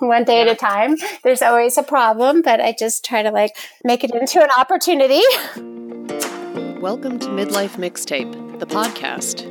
one 0.00 0.24
day 0.24 0.40
at 0.40 0.48
a 0.48 0.54
time. 0.54 0.96
There's 1.22 1.42
always 1.42 1.76
a 1.76 1.82
problem, 1.82 2.42
but 2.42 2.60
I 2.60 2.74
just 2.78 3.04
try 3.04 3.22
to 3.22 3.30
like 3.30 3.56
make 3.84 4.04
it 4.04 4.14
into 4.14 4.40
an 4.40 4.48
opportunity. 4.56 5.22
Welcome 6.80 7.18
to 7.18 7.28
Midlife 7.28 7.76
Mixtape, 7.76 8.60
the 8.60 8.66
podcast. 8.66 9.46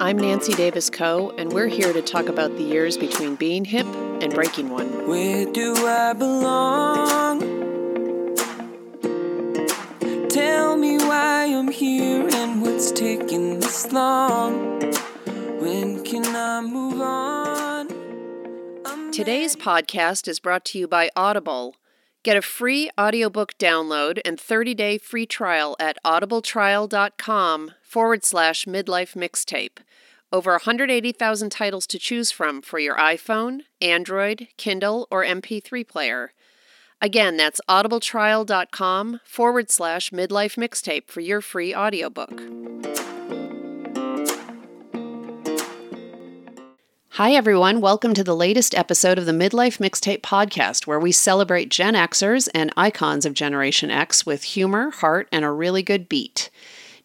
I'm 0.00 0.18
Nancy 0.18 0.52
Davis 0.52 0.90
Kho, 0.90 1.32
and 1.38 1.52
we're 1.52 1.68
here 1.68 1.92
to 1.92 2.02
talk 2.02 2.26
about 2.26 2.56
the 2.56 2.62
years 2.62 2.96
between 2.96 3.36
being 3.36 3.64
hip 3.64 3.86
and 3.86 4.34
breaking 4.34 4.68
one. 4.68 5.08
Where 5.08 5.46
do 5.50 5.74
I 5.86 6.12
belong? 6.12 7.40
Tell 10.28 10.76
me 10.76 10.98
why 10.98 11.44
I'm 11.44 11.68
here 11.68 12.28
and 12.32 12.62
what's 12.62 12.90
taking 12.90 13.60
this 13.60 13.92
long. 13.92 14.80
When 15.60 16.02
can 16.04 16.26
I 16.34 16.60
move 16.60 17.00
on? 17.00 17.51
Today's 19.12 19.56
podcast 19.56 20.26
is 20.26 20.40
brought 20.40 20.64
to 20.64 20.78
you 20.78 20.88
by 20.88 21.10
Audible. 21.14 21.76
Get 22.22 22.38
a 22.38 22.40
free 22.40 22.90
audiobook 22.98 23.58
download 23.58 24.22
and 24.24 24.38
30-day 24.38 24.96
free 24.96 25.26
trial 25.26 25.76
at 25.78 25.98
audibletrial.com 26.02 27.72
forward 27.82 28.24
slash 28.24 28.64
midlife 28.64 29.14
mixtape. 29.14 29.80
Over 30.32 30.52
180,000 30.52 31.50
titles 31.50 31.86
to 31.88 31.98
choose 31.98 32.30
from 32.30 32.62
for 32.62 32.78
your 32.78 32.96
iPhone, 32.96 33.60
Android, 33.82 34.48
Kindle, 34.56 35.06
or 35.10 35.22
MP3 35.26 35.86
player. 35.86 36.32
Again, 37.02 37.36
that's 37.36 37.60
audibletrial.com 37.68 39.20
forward 39.24 39.70
slash 39.70 40.08
midlife 40.08 40.56
mixtape 40.56 41.08
for 41.08 41.20
your 41.20 41.42
free 41.42 41.74
audiobook. 41.74 42.40
Hi, 47.16 47.32
everyone. 47.32 47.82
Welcome 47.82 48.14
to 48.14 48.24
the 48.24 48.34
latest 48.34 48.74
episode 48.74 49.18
of 49.18 49.26
the 49.26 49.32
Midlife 49.32 49.76
Mixtape 49.76 50.22
Podcast, 50.22 50.86
where 50.86 50.98
we 50.98 51.12
celebrate 51.12 51.68
Gen 51.68 51.92
Xers 51.92 52.48
and 52.54 52.72
icons 52.74 53.26
of 53.26 53.34
Generation 53.34 53.90
X 53.90 54.24
with 54.24 54.44
humor, 54.44 54.90
heart, 54.92 55.28
and 55.30 55.44
a 55.44 55.50
really 55.50 55.82
good 55.82 56.08
beat. 56.08 56.48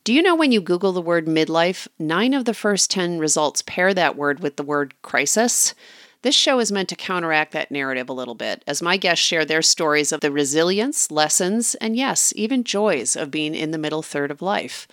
Do 0.06 0.14
you 0.14 0.22
know 0.22 0.34
when 0.34 0.54
you 0.54 0.62
Google 0.62 0.94
the 0.94 1.02
word 1.02 1.26
midlife, 1.26 1.90
nine 2.00 2.34
of 2.34 2.45
the 2.45 2.54
first 2.54 2.90
10 2.90 3.20
results 3.20 3.62
pair 3.64 3.94
that 3.94 4.16
word 4.16 4.40
with 4.40 4.56
the 4.56 4.64
word 4.64 4.94
crisis? 5.02 5.76
This 6.22 6.36
show 6.36 6.60
is 6.60 6.72
meant 6.72 6.88
to 6.88 6.95
counteract 6.95 7.52
that 7.52 7.70
narrative 7.70 8.08
a 8.08 8.14
little 8.14 8.34
bit, 8.34 8.64
as 8.66 8.82
my 8.82 8.95
guests 8.95 9.26
share 9.26 9.44
their 9.44 9.62
stories 9.62 10.14
of 10.14 10.22
the 10.22 10.32
resilience, 10.32 11.12
lessons, 11.12 11.76
and 11.82 11.98
yes, 11.98 12.32
even 12.38 12.64
joys 12.64 13.17
of 13.17 13.30
being 13.30 13.54
in 13.54 13.72
the 13.72 13.78
middle 13.78 14.02
third 14.02 14.32
of 14.32 14.42
life. 14.42 14.88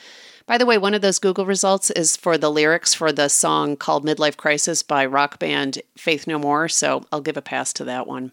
By 0.47 0.59
the 0.59 0.67
way, 0.67 0.77
one 0.77 0.93
of 0.93 1.01
those 1.01 1.19
Google 1.19 1.47
results 1.47 1.91
is 1.91 2.19
for 2.19 2.37
the 2.37 2.51
lyrics 2.51 2.93
for 2.93 3.13
the 3.13 3.29
song 3.29 3.77
called 3.77 4.05
Midlife 4.05 4.37
Crisis 4.37 4.83
by 4.83 5.07
rock 5.07 5.39
band 5.39 5.81
Faith 5.97 6.27
No 6.27 6.39
More, 6.39 6.69
so 6.69 7.05
I'll 7.11 7.23
give 7.23 7.39
a 7.39 7.43
pass 7.43 7.73
to 7.75 7.85
that 7.85 8.07
one. 8.07 8.33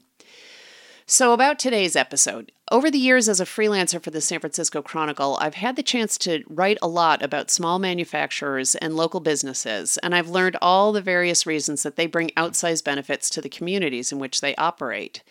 So, 1.05 1.31
about 1.31 1.57
today's 1.57 1.95
episode. 1.95 2.51
Over 2.69 2.91
the 2.91 2.97
years 2.97 3.27
as 3.27 3.39
a 3.39 3.45
freelancer 3.45 4.01
for 4.01 4.11
the 4.11 4.21
San 4.21 4.39
Francisco 4.39 4.81
Chronicle, 4.81 5.37
I've 5.41 5.55
had 5.55 5.75
the 5.77 5.83
chance 5.83 6.17
to 6.19 6.43
write 6.47 6.77
a 6.81 6.87
lot 6.87 7.21
about 7.21 7.49
small 7.49 7.79
manufacturers 7.79 8.75
and 8.75 8.95
local 8.95 9.19
businesses, 9.21 9.97
and 9.97 10.13
I've 10.13 10.29
learned 10.29 10.57
all 10.61 10.91
the 10.91 11.01
various 11.01 11.45
reasons 11.45 11.83
that 11.83 11.95
they 11.95 12.07
bring 12.07 12.29
outsized 12.37 12.83
benefits 12.83 13.29
to 13.31 13.41
the 13.41 13.49
communities 13.49 14.11
in 14.11 14.19
which 14.19 14.41
they 14.41 14.55
operate. 14.55 15.23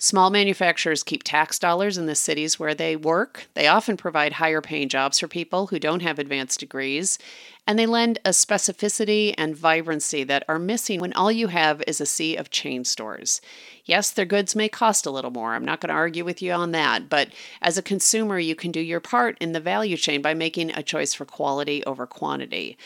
Small 0.00 0.30
manufacturers 0.30 1.02
keep 1.02 1.24
tax 1.24 1.58
dollars 1.58 1.98
in 1.98 2.06
the 2.06 2.14
cities 2.14 2.56
where 2.56 2.74
they 2.74 2.94
work. 2.94 3.48
They 3.54 3.66
often 3.66 3.96
provide 3.96 4.34
higher 4.34 4.60
paying 4.60 4.88
jobs 4.88 5.18
for 5.18 5.26
people 5.26 5.66
who 5.66 5.80
don't 5.80 6.02
have 6.02 6.20
advanced 6.20 6.60
degrees, 6.60 7.18
and 7.66 7.76
they 7.76 7.84
lend 7.84 8.20
a 8.24 8.30
specificity 8.30 9.34
and 9.36 9.56
vibrancy 9.56 10.22
that 10.22 10.44
are 10.46 10.60
missing 10.60 11.00
when 11.00 11.12
all 11.14 11.32
you 11.32 11.48
have 11.48 11.82
is 11.88 12.00
a 12.00 12.06
sea 12.06 12.36
of 12.36 12.48
chain 12.48 12.84
stores. 12.84 13.40
Yes, 13.86 14.12
their 14.12 14.24
goods 14.24 14.54
may 14.54 14.68
cost 14.68 15.04
a 15.04 15.10
little 15.10 15.32
more. 15.32 15.54
I'm 15.54 15.64
not 15.64 15.80
going 15.80 15.88
to 15.88 15.94
argue 15.94 16.24
with 16.24 16.40
you 16.40 16.52
on 16.52 16.70
that, 16.70 17.08
but 17.08 17.30
as 17.60 17.76
a 17.76 17.82
consumer, 17.82 18.38
you 18.38 18.54
can 18.54 18.70
do 18.70 18.80
your 18.80 19.00
part 19.00 19.36
in 19.40 19.50
the 19.50 19.58
value 19.58 19.96
chain 19.96 20.22
by 20.22 20.32
making 20.32 20.70
a 20.70 20.82
choice 20.84 21.12
for 21.12 21.24
quality 21.24 21.82
over 21.86 22.06
quantity. 22.06 22.78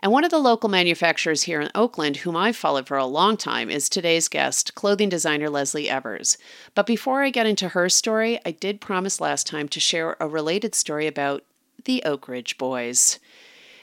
And 0.00 0.12
one 0.12 0.24
of 0.24 0.30
the 0.30 0.38
local 0.38 0.68
manufacturers 0.68 1.44
here 1.44 1.60
in 1.60 1.70
Oakland, 1.74 2.18
whom 2.18 2.36
I've 2.36 2.56
followed 2.56 2.86
for 2.86 2.98
a 2.98 3.06
long 3.06 3.36
time, 3.36 3.70
is 3.70 3.88
today's 3.88 4.28
guest, 4.28 4.74
clothing 4.74 5.08
designer 5.08 5.48
Leslie 5.48 5.88
Evers. 5.88 6.36
But 6.74 6.86
before 6.86 7.22
I 7.22 7.30
get 7.30 7.46
into 7.46 7.70
her 7.70 7.88
story, 7.88 8.38
I 8.44 8.50
did 8.50 8.80
promise 8.80 9.20
last 9.20 9.46
time 9.46 9.68
to 9.68 9.80
share 9.80 10.16
a 10.20 10.28
related 10.28 10.74
story 10.74 11.06
about 11.06 11.44
the 11.84 12.02
Oak 12.04 12.28
Ridge 12.28 12.58
Boys. 12.58 13.18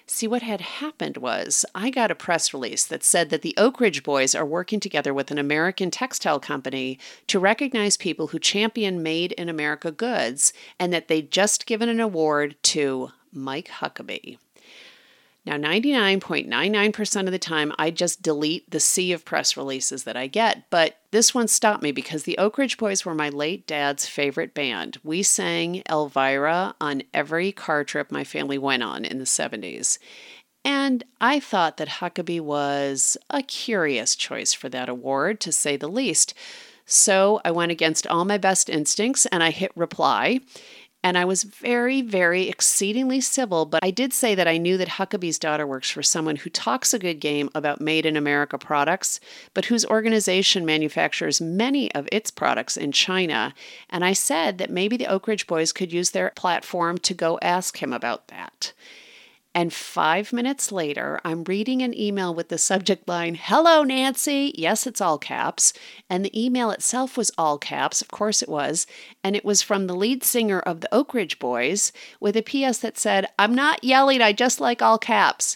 See, 0.06 0.28
what 0.28 0.42
had 0.42 0.62
happened 0.62 1.18
was 1.18 1.66
I 1.74 1.90
got 1.90 2.12
a 2.12 2.16
press 2.16 2.54
release 2.54 2.84
that 2.86 3.04
said 3.04 3.30
that 3.30 3.42
the 3.42 3.56
Oak 3.58 3.80
Ridge 3.80 4.04
Boys 4.04 4.36
are 4.36 4.46
working 4.46 4.80
together 4.80 5.14
with 5.14 5.32
an 5.32 5.38
American 5.38 5.90
textile 5.90 6.40
company 6.40 7.00
to 7.28 7.40
recognize 7.40 7.98
people 7.98 8.28
who 8.28 8.40
champion 8.40 9.02
made 9.02 9.32
in 9.32 9.50
America 9.50 9.92
goods 9.92 10.54
and 10.78 10.94
that 10.94 11.08
they'd 11.08 11.32
just 11.32 11.66
given 11.66 11.90
an 11.90 12.02
award 12.02 12.56
to 12.64 13.12
Mike 13.32 13.70
Huckabee. 13.80 14.38
Now, 15.46 15.58
99.99% 15.58 17.26
of 17.26 17.32
the 17.32 17.40
time, 17.40 17.74
I 17.78 17.92
just 17.92 18.22
delete 18.22 18.70
the 18.72 18.80
sea 18.80 19.12
of 19.12 19.26
press 19.26 19.58
releases 19.58 20.06
that 20.06 20.16
I 20.16 20.28
get, 20.28 20.70
but 20.70 21.00
this 21.12 21.36
one 21.36 21.50
stopped 21.50 21.84
me 21.84 21.92
because 21.92 22.24
the 22.24 22.38
Oak 22.38 22.58
Ridge 22.58 22.78
Boys 22.78 23.06
were 23.06 23.14
my 23.14 23.28
late 23.28 23.68
dad's 23.68 24.08
favorite 24.08 24.54
band. 24.54 24.98
We 25.04 25.22
sang 25.22 25.84
Elvira 25.90 26.76
on 26.80 27.04
every 27.14 27.52
car 27.52 27.84
trip 27.84 28.10
my 28.10 28.24
family 28.24 28.58
went 28.58 28.84
on 28.84 29.04
in 29.04 29.20
the 29.20 29.26
70s. 29.26 29.98
And 30.66 31.04
I 31.20 31.42
thought 31.42 31.76
that 31.76 31.90
Huckabee 31.90 32.40
was 32.40 33.18
a 33.30 33.44
curious 33.44 34.16
choice 34.16 34.54
for 34.54 34.70
that 34.70 34.88
award, 34.88 35.42
to 35.42 35.52
say 35.52 35.76
the 35.76 35.90
least. 35.90 36.34
So 36.86 37.42
I 37.44 37.52
went 37.52 37.72
against 37.72 38.08
all 38.08 38.26
my 38.26 38.38
best 38.38 38.70
instincts 38.70 39.26
and 39.28 39.44
I 39.44 39.52
hit 39.52 39.72
reply. 39.76 40.40
And 41.04 41.18
I 41.18 41.26
was 41.26 41.44
very, 41.44 42.02
very 42.02 42.48
exceedingly 42.48 43.20
civil, 43.20 43.66
but 43.66 43.84
I 43.84 43.92
did 43.92 44.14
say 44.14 44.36
that 44.36 44.48
I 44.48 44.58
knew 44.58 44.78
that 44.78 44.88
Huckabee's 44.88 45.38
daughter 45.38 45.68
works 45.68 45.90
for 45.90 46.02
someone 46.02 46.38
who 46.38 46.50
talks 46.50 46.94
a 46.94 47.00
good 47.00 47.20
game 47.20 47.50
about 47.54 47.82
made 47.82 48.06
in 48.06 48.16
America 48.16 48.58
products, 48.58 49.20
but 49.54 49.66
whose 49.66 49.86
organization 49.86 50.66
manufactures 50.66 51.42
many 51.42 51.94
of 51.94 52.08
its 52.12 52.32
products 52.32 52.78
in 52.78 52.94
China. 52.94 53.54
And 53.90 54.06
I 54.06 54.14
said 54.14 54.58
that 54.60 54.70
maybe 54.70 54.96
the 54.96 55.08
Oak 55.08 55.28
Ridge 55.28 55.46
Boys 55.46 55.74
could 55.74 55.92
use 55.92 56.12
their 56.12 56.32
platform 56.36 56.98
to 57.00 57.14
go 57.14 57.38
ask 57.42 57.84
him 57.84 57.92
about 57.92 58.30
that. 58.30 58.72
And 59.56 59.72
five 59.72 60.34
minutes 60.34 60.72
later, 60.72 61.22
I'm 61.24 61.44
reading 61.44 61.84
an 61.84 61.98
email 61.98 62.34
with 62.34 62.50
the 62.50 62.58
subject 62.58 63.08
line, 63.08 63.36
Hello, 63.36 63.84
Nancy. 63.84 64.52
Yes, 64.58 64.88
it's 64.88 65.02
all 65.02 65.20
caps. 65.20 65.74
And 66.10 66.26
the 66.26 66.46
email 66.46 66.72
itself 66.72 67.16
was 67.18 67.32
all 67.38 67.60
caps. 67.60 68.02
Of 68.02 68.08
course 68.08 68.42
it 68.42 68.50
was. 68.50 68.88
And 69.24 69.36
it 69.36 69.46
was 69.46 69.62
from 69.62 69.86
the 69.86 69.96
lead 69.96 70.24
singer 70.24 70.60
of 70.60 70.82
the 70.82 70.94
Oak 70.94 71.14
Ridge 71.14 71.38
Boys 71.38 71.92
with 72.20 72.36
a 72.36 72.42
PS 72.42 72.80
that 72.80 72.98
said, 72.98 73.28
I'm 73.38 73.54
not 73.54 73.84
yelling, 73.84 74.22
I 74.22 74.34
just 74.34 74.60
like 74.60 74.82
all 74.82 74.98
caps. 74.98 75.56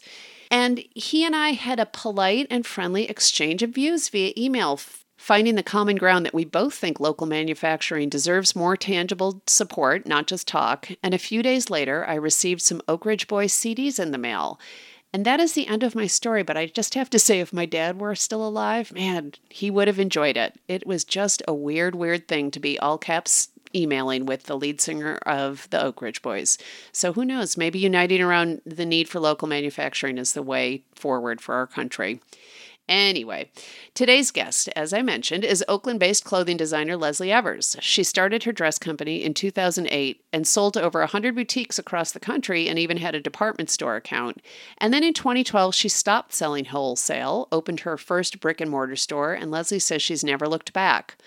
And 0.52 0.84
he 0.94 1.26
and 1.26 1.36
I 1.36 1.52
had 1.52 1.80
a 1.80 1.86
polite 1.86 2.48
and 2.52 2.66
friendly 2.66 3.10
exchange 3.10 3.64
of 3.64 3.72
views 3.72 4.10
via 4.10 4.32
email 4.38 4.80
finding 5.28 5.56
the 5.56 5.62
common 5.62 5.98
ground 5.98 6.26
that 6.26 6.34
we 6.34 6.46
both 6.46 6.74
think 6.74 7.02
local 7.02 7.28
manufacturing 7.28 8.08
deserves 8.08 8.56
more 8.56 8.78
tangible 8.78 9.42
support, 9.46 10.08
not 10.08 10.26
just 10.26 10.48
talk. 10.48 10.88
And 11.04 11.14
a 11.14 11.18
few 11.18 11.44
days 11.44 11.70
later, 11.70 12.06
I 12.08 12.14
received 12.14 12.62
some 12.62 12.82
Oak 12.88 13.06
Ridge 13.06 13.28
Boys 13.28 13.52
CDs 13.52 14.00
in 14.00 14.12
the 14.12 14.18
mail. 14.18 14.58
And 15.12 15.26
that 15.26 15.42
is 15.42 15.52
the 15.52 15.68
end 15.68 15.84
of 15.84 15.96
my 15.96 16.08
story, 16.08 16.44
but 16.44 16.56
I 16.56 16.68
just 16.68 16.94
have 16.94 17.10
to 17.10 17.20
say, 17.20 17.42
if 17.42 17.52
my 17.52 17.66
dad 17.66 18.00
were 18.00 18.16
still 18.16 18.48
alive, 18.48 18.94
man, 18.94 19.34
he 19.50 19.70
would 19.70 19.90
have 19.90 20.00
enjoyed 20.00 20.38
it. 20.38 20.62
It 20.70 20.88
was 20.88 21.04
just 21.04 21.44
a 21.46 21.54
weird, 21.54 21.94
weird 21.94 22.30
thing 22.30 22.50
to 22.52 22.60
be 22.62 22.80
all 22.80 22.98
caps 22.98 23.50
emailing 23.76 24.26
with 24.26 24.44
the 24.44 24.58
lead 24.58 24.80
singer 24.80 25.18
of 25.26 25.68
the 25.72 25.84
Oak 25.84 26.02
Ridge 26.02 26.22
Boys. 26.22 26.58
So 26.94 27.12
who 27.12 27.26
knows? 27.26 27.58
Maybe 27.58 27.80
uniting 27.80 28.22
around 28.22 28.62
the 28.66 28.86
need 28.86 29.10
for 29.10 29.20
local 29.20 29.50
manufacturing 29.50 30.18
is 30.18 30.32
the 30.32 30.42
way 30.42 30.84
forward 30.96 31.42
for 31.42 31.56
our 31.56 31.68
country. 31.68 32.22
Anyway, 32.90 33.52
today's 33.94 34.32
guest, 34.32 34.70
as 34.76 34.94
I 34.94 35.02
mentioned, 35.02 35.44
is 35.44 35.64
Oakland 35.68 36.00
based 36.00 36.24
clothing 36.24 36.56
designer 36.56 36.96
Leslie 36.96 37.32
Evers. 37.32 37.76
She 37.82 38.02
started 38.02 38.44
her 38.44 38.54
dress 38.54 38.80
company 38.80 39.24
in 39.24 39.34
2008 39.34 40.24
and 40.32 40.48
sold 40.48 40.76
to 40.76 40.82
over 40.82 41.02
100 41.02 41.36
boutiques 41.36 41.78
across 41.78 42.12
the 42.12 42.20
country 42.20 42.70
and 42.70 42.80
even 42.80 42.98
had 42.98 43.14
a 43.14 43.20
department 43.20 43.70
store 43.70 43.98
account. 43.98 44.42
And 44.78 44.94
then 44.94 45.04
in 45.04 45.14
2012, 45.14 45.76
she 45.76 45.90
stopped 45.90 46.34
selling 46.34 46.66
wholesale, 46.66 47.50
opened 47.52 47.82
her 47.82 47.98
first 47.98 48.40
brick 48.40 48.62
and 48.62 48.72
mortar 48.72 48.96
store, 48.96 49.34
and 49.34 49.52
Leslie 49.52 49.80
says 49.80 50.02
she's 50.02 50.24
never 50.24 50.48
looked 50.48 50.72
back. 50.72 51.18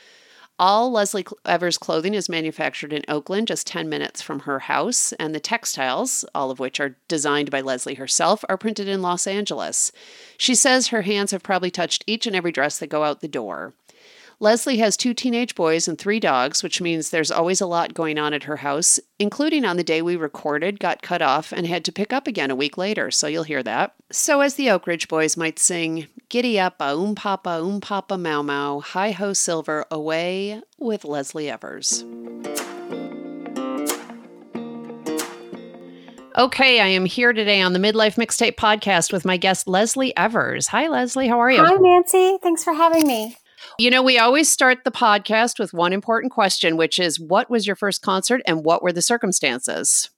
All 0.60 0.92
Leslie 0.92 1.24
Evers 1.46 1.78
clothing 1.78 2.12
is 2.12 2.28
manufactured 2.28 2.92
in 2.92 3.02
Oakland, 3.08 3.48
just 3.48 3.66
10 3.66 3.88
minutes 3.88 4.20
from 4.20 4.40
her 4.40 4.58
house, 4.58 5.14
and 5.14 5.34
the 5.34 5.40
textiles, 5.40 6.22
all 6.34 6.50
of 6.50 6.58
which 6.58 6.78
are 6.78 6.96
designed 7.08 7.50
by 7.50 7.62
Leslie 7.62 7.94
herself, 7.94 8.44
are 8.46 8.58
printed 8.58 8.86
in 8.86 9.00
Los 9.00 9.26
Angeles. 9.26 9.90
She 10.36 10.54
says 10.54 10.88
her 10.88 11.00
hands 11.00 11.30
have 11.30 11.42
probably 11.42 11.70
touched 11.70 12.04
each 12.06 12.26
and 12.26 12.36
every 12.36 12.52
dress 12.52 12.78
that 12.78 12.88
go 12.88 13.04
out 13.04 13.22
the 13.22 13.26
door. 13.26 13.72
Leslie 14.42 14.78
has 14.78 14.96
two 14.96 15.12
teenage 15.12 15.54
boys 15.54 15.86
and 15.86 15.98
three 15.98 16.18
dogs, 16.18 16.62
which 16.62 16.80
means 16.80 17.10
there's 17.10 17.30
always 17.30 17.60
a 17.60 17.66
lot 17.66 17.92
going 17.92 18.18
on 18.18 18.32
at 18.32 18.44
her 18.44 18.56
house, 18.56 18.98
including 19.18 19.66
on 19.66 19.76
the 19.76 19.84
day 19.84 20.00
we 20.00 20.16
recorded, 20.16 20.80
got 20.80 21.02
cut 21.02 21.20
off, 21.20 21.52
and 21.52 21.66
had 21.66 21.84
to 21.84 21.92
pick 21.92 22.10
up 22.10 22.26
again 22.26 22.50
a 22.50 22.56
week 22.56 22.78
later, 22.78 23.10
so 23.10 23.26
you'll 23.26 23.42
hear 23.42 23.62
that. 23.62 23.92
So, 24.10 24.40
as 24.40 24.54
the 24.54 24.70
Oak 24.70 24.86
Ridge 24.86 25.08
boys 25.08 25.36
might 25.36 25.58
sing, 25.58 26.06
Giddy 26.30 26.58
up, 26.58 26.76
a 26.80 26.94
um 26.94 27.14
papa, 27.14 27.60
um 27.62 27.82
papa, 27.82 28.16
mau 28.16 28.40
mau, 28.40 28.80
hi 28.80 29.10
ho 29.10 29.34
silver, 29.34 29.84
away 29.90 30.62
with 30.78 31.04
Leslie 31.04 31.50
Evers. 31.50 32.02
Okay, 36.38 36.80
I 36.80 36.86
am 36.86 37.04
here 37.04 37.34
today 37.34 37.60
on 37.60 37.74
the 37.74 37.78
Midlife 37.78 38.16
Mixtape 38.16 38.56
podcast 38.56 39.12
with 39.12 39.26
my 39.26 39.36
guest, 39.36 39.68
Leslie 39.68 40.16
Evers. 40.16 40.68
Hi, 40.68 40.88
Leslie. 40.88 41.28
How 41.28 41.38
are 41.40 41.50
you? 41.50 41.62
Hi, 41.62 41.74
Nancy. 41.74 42.38
Thanks 42.42 42.64
for 42.64 42.72
having 42.72 43.06
me. 43.06 43.36
You 43.80 43.90
know, 43.90 44.02
we 44.02 44.18
always 44.18 44.50
start 44.50 44.84
the 44.84 44.90
podcast 44.90 45.58
with 45.58 45.72
one 45.72 45.94
important 45.94 46.32
question, 46.32 46.76
which 46.76 46.98
is 46.98 47.18
what 47.18 47.48
was 47.48 47.66
your 47.66 47.76
first 47.76 48.02
concert 48.02 48.42
and 48.44 48.62
what 48.62 48.82
were 48.82 48.92
the 48.92 49.00
circumstances? 49.00 50.10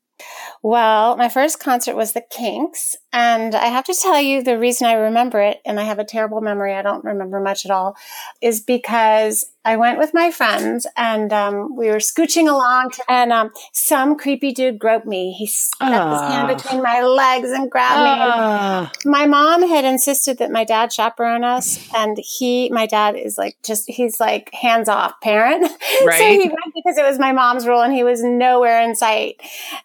Well, 0.65 1.17
my 1.17 1.29
first 1.29 1.61
concert 1.61 1.95
was 1.95 2.13
the 2.13 2.25
Kinks. 2.29 2.97
And 3.13 3.55
I 3.55 3.67
have 3.67 3.85
to 3.85 3.95
tell 3.95 4.21
you, 4.21 4.43
the 4.43 4.59
reason 4.59 4.89
I 4.89 4.95
remember 4.95 5.41
it, 5.41 5.61
and 5.65 5.79
I 5.79 5.85
have 5.85 6.01
a 6.01 6.05
terrible 6.05 6.41
memory, 6.41 6.75
I 6.75 6.83
don't 6.83 7.05
remember 7.05 7.39
much 7.39 7.65
at 7.65 7.71
all, 7.71 7.97
is 8.41 8.61
because 8.61 9.45
I 9.65 9.77
went 9.77 9.99
with 9.99 10.13
my 10.13 10.33
friends 10.33 10.89
and 10.97 11.33
um, 11.33 11.77
we 11.77 11.89
were 11.89 11.99
scooching 11.99 12.49
along, 12.49 12.93
and 13.09 13.33
um, 13.33 13.53
some 13.73 14.17
creepy 14.17 14.53
dude 14.53 14.79
groped 14.79 15.07
me. 15.07 15.33
He 15.33 15.47
stuck 15.47 15.89
uh, 15.89 16.11
his 16.11 16.21
hand 16.21 16.51
ah. 16.51 16.55
between 16.55 16.83
my 16.83 17.03
legs 17.03 17.51
and 17.51 17.71
grabbed 17.71 18.01
uh, 18.01 18.05
me. 18.05 18.21
Ah. 18.21 18.93
my 19.05 19.27
mom 19.27 19.67
had 19.69 19.85
insisted 19.85 20.39
that 20.39 20.51
my 20.51 20.65
dad 20.65 20.93
chaperone 20.93 21.45
us, 21.45 21.89
and 21.95 22.19
he, 22.19 22.71
my 22.71 22.87
dad, 22.87 23.15
is 23.15 23.39
like 23.39 23.57
just 23.65 23.89
he's 23.89 24.19
like 24.19 24.53
hands 24.53 24.89
off 24.89 25.21
parent. 25.21 25.71
Right. 26.05 26.19
so 26.19 26.25
he 26.25 26.49
went 26.49 26.75
because 26.75 26.99
it 26.99 27.05
was 27.05 27.21
my 27.21 27.31
mom's 27.31 27.67
rule, 27.67 27.83
and 27.83 27.95
he 27.95 28.03
was 28.03 28.25
nowhere 28.25 28.81
in 28.83 28.97
sight. 28.97 29.41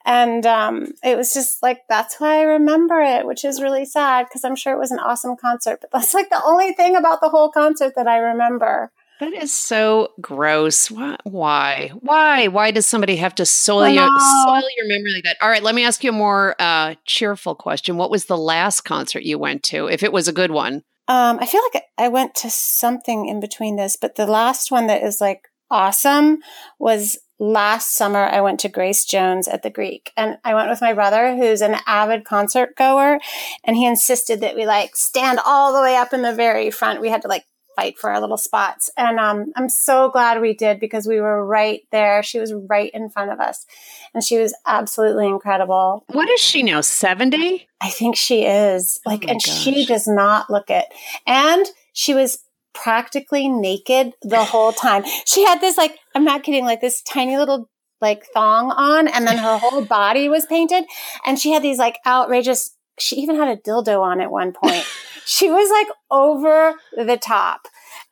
And 0.06 0.46
um, 0.48 0.94
it 1.04 1.16
was 1.16 1.34
just 1.34 1.62
like 1.62 1.82
that's 1.88 2.20
why 2.20 2.40
I 2.40 2.44
remember 2.44 3.00
it, 3.00 3.28
which 3.28 3.46
is 3.46 3.62
really 3.62 3.86
sad 3.86 4.26
because 4.28 4.44
I'm 4.44 4.56
sure 4.56 4.74
it 4.74 4.80
was 4.80 4.92
an 4.92 5.00
awesome 5.00 5.36
concert. 5.36 5.80
But 5.82 5.92
that's 5.92 6.16
like 6.16 6.30
the 6.30 6.42
only 6.44 6.74
thing 6.74 6.96
about 6.96 7.22
the 7.22 7.30
whole 7.30 7.52
concert 7.52 7.94
that 7.96 8.08
I 8.08 8.18
remember. 8.18 8.92
That 9.20 9.34
is 9.34 9.52
so 9.52 10.10
gross. 10.22 10.92
Why? 10.92 11.18
Why? 11.24 11.92
Why, 12.02 12.48
Why 12.48 12.72
does 12.72 12.86
somebody 12.86 13.16
have 13.16 13.34
to 13.36 13.46
soil 13.46 13.90
your, 13.90 14.08
soil 14.08 14.64
your 14.78 14.88
memory 14.88 15.14
like 15.16 15.24
that? 15.24 15.38
All 15.42 15.50
right, 15.50 15.64
let 15.64 15.74
me 15.74 15.84
ask 15.84 16.04
you 16.04 16.12
a 16.12 16.14
more 16.14 16.56
uh, 16.60 16.96
cheerful 17.06 17.56
question. 17.56 17.98
What 17.98 18.12
was 18.12 18.26
the 18.26 18.38
last 18.38 18.82
concert 18.82 19.24
you 19.24 19.40
went 19.40 19.64
to, 19.64 19.88
if 19.88 20.04
it 20.04 20.14
was 20.14 20.28
a 20.28 20.34
good 20.34 20.52
one? 20.52 20.84
Um, 21.08 21.40
I 21.40 21.46
feel 21.46 21.62
like 21.74 21.84
I 21.98 22.10
went 22.10 22.36
to 22.36 22.50
something 22.50 23.28
in 23.28 23.40
between 23.40 23.76
this, 23.76 23.98
but 24.00 24.16
the 24.16 24.28
last 24.28 24.72
one 24.72 24.88
that 24.88 25.02
is 25.02 25.20
like 25.20 25.48
awesome 25.72 26.40
was 26.80 27.18
last 27.40 27.94
summer. 27.94 28.26
I 28.26 28.42
went 28.42 28.60
to 28.62 28.70
Grace 28.70 29.06
Jones 29.06 29.48
at 29.48 29.64
the 29.64 29.70
Greek, 29.70 30.12
and 30.18 30.38
I 30.44 30.54
went 30.54 30.70
with 30.70 30.82
my 30.82 30.94
brother, 30.94 31.36
who's 31.36 31.62
an 31.62 31.78
avid 31.88 32.26
concert 32.26 32.76
goer, 32.76 33.20
and 33.64 33.78
he 33.78 33.86
insisted 33.86 34.42
that 34.42 34.56
we 34.56 34.66
like 34.66 34.96
stand 34.96 35.40
all 35.46 35.74
the 35.74 35.82
way 35.82 35.96
up 35.96 36.14
in 36.14 36.22
the 36.22 36.36
very 36.36 36.70
front. 36.70 37.02
We 37.02 37.10
had 37.10 37.22
to 37.24 37.28
like 37.28 37.46
fight 37.78 37.98
for 37.98 38.10
our 38.10 38.20
little 38.20 38.38
spots. 38.38 38.90
And 38.98 39.20
um, 39.20 39.54
I'm 39.56 39.70
so 39.70 40.10
glad 40.10 40.42
we 40.42 40.54
did 40.54 40.80
because 40.80 41.08
we 41.08 41.22
were 41.22 41.46
right 41.46 41.82
there. 41.92 42.24
She 42.24 42.40
was 42.40 42.54
right 42.54 42.92
in 42.94 43.10
front 43.10 43.32
of 43.32 43.40
us. 43.40 43.66
And 44.14 44.24
she 44.24 44.38
was 44.40 44.54
absolutely 44.66 45.28
incredible. 45.28 46.04
What 46.08 46.28
is 46.30 46.42
she 46.42 46.64
now? 46.64 46.82
70? 46.82 47.68
I 47.80 47.90
think 47.90 48.16
she 48.16 48.46
is. 48.46 49.00
Like, 49.06 49.24
oh 49.28 49.32
and 49.32 49.42
gosh. 49.46 49.64
she 49.64 49.86
does 49.86 50.08
not 50.08 50.50
look 50.50 50.70
it. 50.70 50.86
And 51.26 51.66
she 51.94 52.14
was 52.14 52.40
practically 52.74 53.48
naked 53.48 54.14
the 54.24 54.44
whole 54.44 54.74
time. 54.74 55.04
She 55.26 55.46
had 55.46 55.62
this, 55.62 55.78
like, 55.78 55.98
I'm 56.16 56.26
not 56.26 56.44
kidding, 56.44 56.66
like 56.66 56.82
this 56.82 57.02
tiny 57.04 57.38
little 57.38 57.70
like 58.00 58.26
thong 58.28 58.70
on 58.72 59.08
and 59.08 59.26
then 59.26 59.40
her 59.40 59.58
whole 59.58 59.84
body 59.84 60.30
was 60.30 60.46
painted 60.46 60.86
and 61.26 61.40
she 61.40 61.52
had 61.52 61.64
these 61.64 61.80
like 61.80 61.98
outrageous 62.06 62.76
she 63.00 63.16
even 63.16 63.36
had 63.36 63.48
a 63.48 63.60
dildo 63.60 64.02
on 64.02 64.22
at 64.22 64.30
one 64.30 64.54
point 64.54 64.86
she 65.28 65.50
was 65.50 65.70
like 65.70 65.88
over 66.10 66.74
the 66.96 67.18
top. 67.18 67.68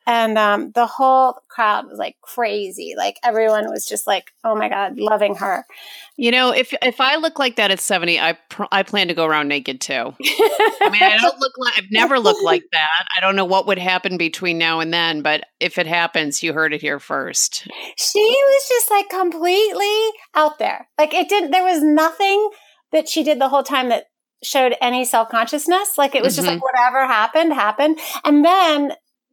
And 0.06 0.38
um, 0.38 0.70
the 0.72 0.86
whole 0.86 1.34
crowd 1.48 1.86
was 1.86 1.98
like 1.98 2.16
crazy. 2.20 2.94
Like 2.96 3.18
everyone 3.24 3.68
was 3.68 3.86
just 3.86 4.06
like, 4.06 4.32
"Oh 4.44 4.54
my 4.54 4.68
god, 4.68 4.98
loving 4.98 5.34
her." 5.36 5.64
You 6.16 6.30
know, 6.30 6.52
if 6.52 6.72
if 6.80 7.00
I 7.00 7.16
look 7.16 7.40
like 7.40 7.56
that 7.56 7.72
at 7.72 7.80
seventy, 7.80 8.20
I 8.20 8.34
pr- 8.48 8.64
I 8.70 8.84
plan 8.84 9.08
to 9.08 9.14
go 9.14 9.24
around 9.24 9.48
naked 9.48 9.80
too. 9.80 10.14
I 10.22 10.90
mean, 10.92 11.02
I 11.02 11.18
don't 11.20 11.40
look 11.40 11.54
like 11.58 11.74
I've 11.76 11.90
never 11.90 12.20
looked 12.20 12.44
like 12.44 12.62
that. 12.72 13.06
I 13.16 13.20
don't 13.20 13.34
know 13.34 13.44
what 13.44 13.66
would 13.66 13.78
happen 13.78 14.16
between 14.16 14.58
now 14.58 14.78
and 14.78 14.94
then, 14.94 15.22
but 15.22 15.44
if 15.58 15.78
it 15.78 15.88
happens, 15.88 16.42
you 16.42 16.52
heard 16.52 16.72
it 16.72 16.82
here 16.82 17.00
first. 17.00 17.66
She 17.96 18.20
was 18.20 18.68
just 18.68 18.90
like 18.90 19.08
completely 19.08 20.10
out 20.34 20.58
there. 20.60 20.88
Like 20.98 21.14
it 21.14 21.28
didn't. 21.28 21.50
There 21.50 21.64
was 21.64 21.82
nothing 21.82 22.50
that 22.92 23.08
she 23.08 23.24
did 23.24 23.40
the 23.40 23.48
whole 23.48 23.64
time 23.64 23.88
that 23.88 24.06
showed 24.46 24.74
any 24.80 25.04
self 25.04 25.28
consciousness. 25.28 25.98
Like 25.98 26.14
it 26.14 26.22
was 26.22 26.34
mm-hmm. 26.34 26.36
just 26.38 26.46
like 26.46 26.56
mm-hmm. 26.58 26.62
whatever 26.62 27.06
happened, 27.06 27.52
happened. 27.52 27.98
And 28.24 28.44
then 28.44 28.92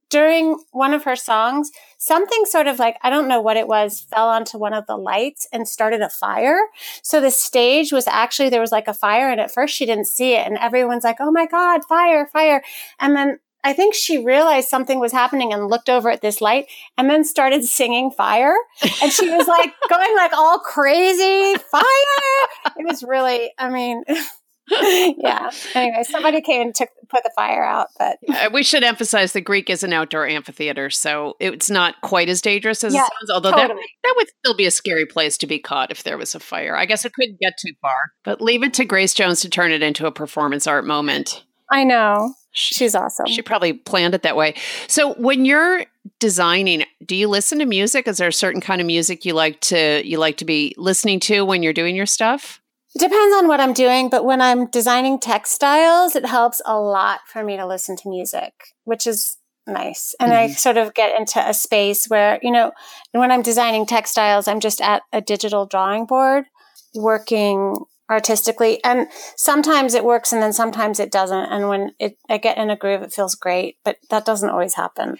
during 0.10 0.64
one 0.72 0.94
of 0.94 1.06
her 1.06 1.16
songs, 1.16 1.72
something 1.98 2.46
sort 2.46 2.68
of 2.68 2.78
like, 2.78 2.98
I 3.02 3.10
don't 3.10 3.28
know 3.28 3.42
what 3.42 3.58
it 3.58 3.68
was, 3.68 4.02
fell 4.02 4.30
onto 4.30 4.60
one 4.60 4.74
of 4.74 4.86
the 4.86 4.96
lights 4.96 5.48
and 5.52 5.68
started 5.68 6.02
a 6.02 6.10
fire. 6.10 6.60
So 7.02 7.20
the 7.20 7.32
stage 7.32 7.92
was 7.92 8.06
actually, 8.06 8.50
there 8.50 8.62
was 8.62 8.72
like 8.72 8.88
a 8.88 8.94
fire. 8.94 9.32
And 9.32 9.42
at 9.42 9.52
first 9.52 9.74
she 9.74 9.88
didn't 9.88 10.06
see 10.06 10.34
it. 10.36 10.46
And 10.46 10.56
everyone's 10.60 11.04
like, 11.04 11.18
oh 11.20 11.32
my 11.32 11.48
God, 11.48 11.84
fire, 11.86 12.28
fire. 12.28 12.62
And 13.00 13.16
then 13.16 13.40
I 13.64 13.74
think 13.74 13.96
she 13.96 14.24
realized 14.24 14.68
something 14.68 15.00
was 15.00 15.14
happening 15.14 15.54
and 15.54 15.68
looked 15.68 15.90
over 15.90 16.10
at 16.10 16.22
this 16.22 16.42
light 16.42 16.68
and 16.98 17.10
then 17.10 17.24
started 17.24 17.64
singing 17.64 18.12
fire. 18.12 18.56
And 19.02 19.12
she 19.12 19.30
was 19.30 19.48
like 19.48 19.74
going 19.90 20.16
like 20.16 20.34
all 20.34 20.60
crazy, 20.60 21.56
fire. 21.72 22.74
It 22.78 22.86
was 22.86 23.04
really, 23.04 23.52
I 23.58 23.70
mean, 23.70 24.04
yeah. 25.18 25.50
Anyway, 25.76 26.04
somebody 26.04 26.42
came 26.42 26.62
and 26.62 26.76
took 26.76 26.90
put 27.10 27.24
the 27.24 27.32
fire 27.36 27.64
out, 27.64 27.88
but 27.98 28.18
uh, 28.30 28.50
we 28.54 28.64
should 28.64 28.84
emphasize 28.84 29.34
the 29.34 29.42
Greek 29.42 29.70
is 29.70 29.84
an 29.84 29.94
outdoor 29.94 30.28
amphitheater, 30.28 30.90
so 30.90 31.36
it's 31.40 31.70
not 31.70 32.00
quite 32.02 32.30
as 32.30 32.42
dangerous 32.42 32.84
as 32.84 32.94
yeah, 32.94 33.06
it 33.06 33.12
sounds. 33.20 33.32
Although 33.32 33.52
totally. 33.52 33.82
that 34.04 34.10
that 34.10 34.14
would 34.16 34.28
still 34.40 34.56
be 34.56 34.66
a 34.66 34.72
scary 34.72 35.06
place 35.06 35.38
to 35.40 35.48
be 35.48 35.60
caught 35.60 35.92
if 35.92 36.04
there 36.04 36.18
was 36.18 36.36
a 36.36 36.40
fire. 36.40 36.76
I 36.76 36.86
guess 36.86 37.06
it 37.06 37.14
couldn't 37.14 37.40
get 37.40 37.54
too 37.60 37.74
far, 37.82 38.12
but 38.24 38.42
leave 38.42 38.64
it 38.64 38.74
to 38.76 38.86
Grace 38.86 39.14
Jones 39.14 39.42
to 39.42 39.50
turn 39.50 39.72
it 39.72 39.84
into 39.84 40.06
a 40.06 40.12
performance 40.12 40.68
art 40.68 40.86
moment. 40.86 41.44
I 41.72 41.84
know. 41.84 42.34
She's 42.52 42.94
awesome. 42.94 43.26
She 43.26 43.42
probably 43.42 43.74
planned 43.74 44.14
it 44.14 44.22
that 44.22 44.36
way. 44.36 44.54
So 44.88 45.14
when 45.16 45.44
you're 45.44 45.86
designing, 46.20 46.84
do 47.04 47.16
you 47.16 47.28
listen 47.28 47.58
to 47.60 47.66
music? 47.66 48.08
Is 48.08 48.18
there 48.18 48.28
a 48.28 48.34
certain 48.34 48.62
kind 48.62 48.80
of 48.80 48.86
music 48.86 49.26
you 49.26 49.34
like 49.34 49.60
to 49.62 50.02
you 50.06 50.20
like 50.20 50.38
to 50.38 50.46
be 50.46 50.76
listening 50.78 51.20
to 51.22 51.44
when 51.44 51.64
you're 51.64 51.74
doing 51.74 51.96
your 51.96 52.06
stuff? 52.06 52.62
It 52.96 53.00
depends 53.00 53.36
on 53.36 53.48
what 53.48 53.60
I'm 53.60 53.74
doing, 53.74 54.10
but 54.10 54.24
when 54.24 54.42
I'm 54.42 54.68
designing 54.68 55.20
textiles, 55.20 56.16
it 56.16 56.26
helps 56.26 56.62
a 56.66 56.80
lot 56.80 57.22
for 57.32 57.44
me 57.44 57.58
to 57.58 57.66
listen 57.66 57.96
to 57.98 58.10
music, 58.10 58.54
which 58.84 59.08
is 59.08 59.38
nice. 59.66 60.14
And 60.20 60.32
mm-hmm. 60.32 60.52
I 60.52 60.54
sort 60.54 60.78
of 60.78 60.94
get 60.94 61.20
into 61.20 61.40
a 61.40 61.54
space 61.54 62.06
where, 62.06 62.40
you 62.42 62.52
know, 62.52 62.72
when 63.12 63.32
I'm 63.32 63.42
designing 63.42 63.86
textiles, 63.86 64.48
I'm 64.48 64.60
just 64.60 64.80
at 64.80 65.02
a 65.12 65.22
digital 65.22 65.66
drawing 65.66 66.06
board 66.06 66.46
working 66.94 67.78
artistically. 68.10 68.84
And 68.84 69.08
sometimes 69.38 69.96
it 69.96 70.04
works 70.04 70.32
and 70.32 70.42
then 70.42 70.54
sometimes 70.54 71.00
it 71.00 71.12
doesn't. 71.12 71.46
And 71.46 71.70
when 71.70 71.92
it, 72.00 72.18
I 72.30 72.38
get 72.38 72.58
in 72.58 72.70
a 72.70 72.76
groove, 72.76 73.02
it 73.02 73.14
feels 73.14 73.36
great, 73.36 73.78
but 73.84 73.98
that 74.10 74.26
doesn't 74.26 74.50
always 74.50 74.76
happen. 74.76 75.18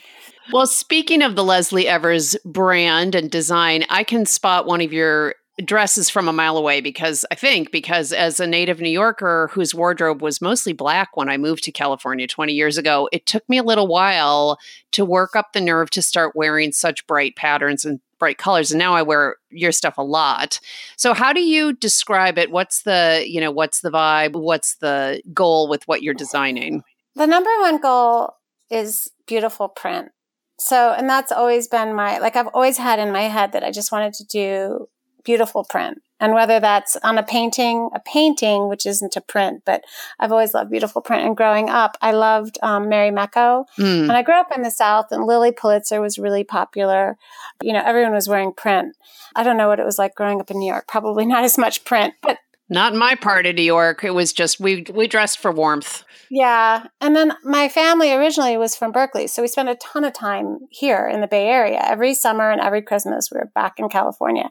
Well, 0.52 0.68
speaking 0.68 1.22
of 1.22 1.36
the 1.36 1.44
Leslie 1.44 1.88
Evers 1.88 2.36
brand 2.46 3.16
and 3.16 3.32
design, 3.32 3.86
I 3.90 4.04
can 4.04 4.26
spot 4.26 4.66
one 4.66 4.82
of 4.82 4.92
your 4.92 5.36
dresses 5.64 6.10
from 6.10 6.28
a 6.28 6.34
mile 6.34 6.58
away 6.58 6.82
because 6.82 7.26
I 7.32 7.36
think 7.36 7.72
because 7.72 8.12
as 8.12 8.40
a 8.40 8.48
native 8.48 8.82
New 8.82 8.90
Yorker 8.90 9.50
whose 9.54 9.76
wardrobe 9.76 10.22
was 10.22 10.42
mostly 10.42 10.74
black 10.74 11.16
when 11.16 11.30
I 11.30 11.38
moved 11.38 11.64
to 11.66 11.72
California 11.72 12.26
20 12.28 12.54
years 12.54 12.78
ago, 12.78 13.08
it 13.12 13.26
took 13.26 13.48
me 13.48 13.60
a 13.60 13.64
little 13.64 13.88
while 13.88 14.58
to 14.94 15.06
work 15.06 15.36
up 15.36 15.54
the 15.54 15.62
nerve 15.62 15.92
to 15.92 16.02
start 16.02 16.36
wearing 16.36 16.72
such 16.72 17.06
bright 17.06 17.36
patterns 17.36 17.86
and 17.86 18.00
bright 18.18 18.38
colors 18.38 18.72
and 18.72 18.80
now 18.80 18.94
I 18.96 19.04
wear 19.04 19.36
your 19.52 19.72
stuff 19.72 19.98
a 19.98 20.04
lot. 20.04 20.60
So 20.98 21.14
how 21.14 21.34
do 21.34 21.42
you 21.42 21.74
describe 21.74 22.38
it? 22.40 22.50
What's 22.50 22.82
the, 22.82 23.24
you 23.28 23.40
know, 23.40 23.52
what's 23.52 23.82
the 23.82 23.92
vibe? 23.92 24.36
What's 24.36 24.76
the 24.76 25.22
goal 25.34 25.68
with 25.70 25.88
what 25.88 26.02
you're 26.02 26.14
designing? 26.14 26.84
The 27.16 27.28
number 27.28 27.52
one 27.60 27.78
goal 27.80 28.34
is 28.72 29.12
beautiful 29.28 29.68
print. 29.68 30.10
So, 30.58 30.94
and 30.94 31.10
that's 31.10 31.32
always 31.32 31.68
been 31.68 31.94
my, 31.94 32.20
like, 32.20 32.36
I've 32.36 32.48
always 32.48 32.78
had 32.78 33.00
in 33.00 33.12
my 33.12 33.24
head 33.24 33.52
that 33.52 33.64
I 33.64 33.72
just 33.72 33.92
wanted 33.92 34.14
to 34.14 34.26
do 34.26 34.88
beautiful 35.24 35.64
print. 35.64 36.02
And 36.20 36.34
whether 36.34 36.62
that's 36.62 36.96
on 37.04 37.18
a 37.18 37.24
painting, 37.24 37.90
a 37.94 38.00
painting, 38.00 38.70
which 38.70 38.86
isn't 38.86 39.18
a 39.18 39.22
print, 39.22 39.64
but 39.66 39.84
I've 40.20 40.32
always 40.32 40.54
loved 40.54 40.72
beautiful 40.72 41.02
print. 41.02 41.26
And 41.26 41.36
growing 41.36 41.70
up, 41.70 41.98
I 42.02 42.12
loved 42.12 42.58
um, 42.62 42.86
Marimekko. 42.86 43.66
Mm. 43.78 44.04
And 44.04 44.12
I 44.14 44.22
grew 44.22 44.40
up 44.40 44.56
in 44.56 44.62
the 44.62 44.72
South, 44.72 45.08
and 45.12 45.26
Lilly 45.26 45.52
Pulitzer 45.52 46.00
was 46.00 46.18
really 46.18 46.46
popular. 46.46 47.18
You 47.62 47.74
know, 47.74 47.84
everyone 47.86 48.14
was 48.14 48.30
wearing 48.30 48.54
print. 48.54 48.96
I 49.36 49.44
don't 49.44 49.58
know 49.58 49.68
what 49.68 49.80
it 49.80 49.86
was 49.86 50.00
like 50.00 50.16
growing 50.16 50.40
up 50.40 50.50
in 50.50 50.60
New 50.60 50.72
York. 50.72 50.88
Probably 50.88 51.26
not 51.26 51.44
as 51.44 51.58
much 51.58 51.84
print, 51.84 52.14
but 52.22 52.38
Not 52.70 52.94
in 52.94 53.00
my 53.00 53.16
part 53.16 53.46
of 53.46 53.56
New 53.56 53.62
York. 53.62 54.04
It 54.04 54.12
was 54.12 54.32
just 54.32 54.60
we 54.60 54.86
we 54.94 55.08
dressed 55.08 55.40
for 55.40 55.52
warmth. 55.52 56.04
Yeah. 56.36 56.88
And 57.00 57.16
then 57.16 57.34
my 57.44 57.70
family 57.70 58.12
originally 58.12 58.58
was 58.58 58.76
from 58.76 58.92
Berkeley. 58.92 59.28
So 59.28 59.44
we 59.44 59.48
spent 59.48 59.70
a 59.70 59.76
ton 59.76 60.04
of 60.04 60.14
time 60.14 60.62
here 60.72 61.08
in 61.08 61.22
the 61.22 61.28
Bay 61.28 61.48
Area. 61.48 61.80
Every 61.80 62.16
summer 62.16 62.50
and 62.50 62.60
every 62.60 62.82
Christmas, 62.82 63.30
we 63.32 63.38
were 63.38 63.52
back 63.54 63.74
in 63.78 63.88
California. 63.88 64.50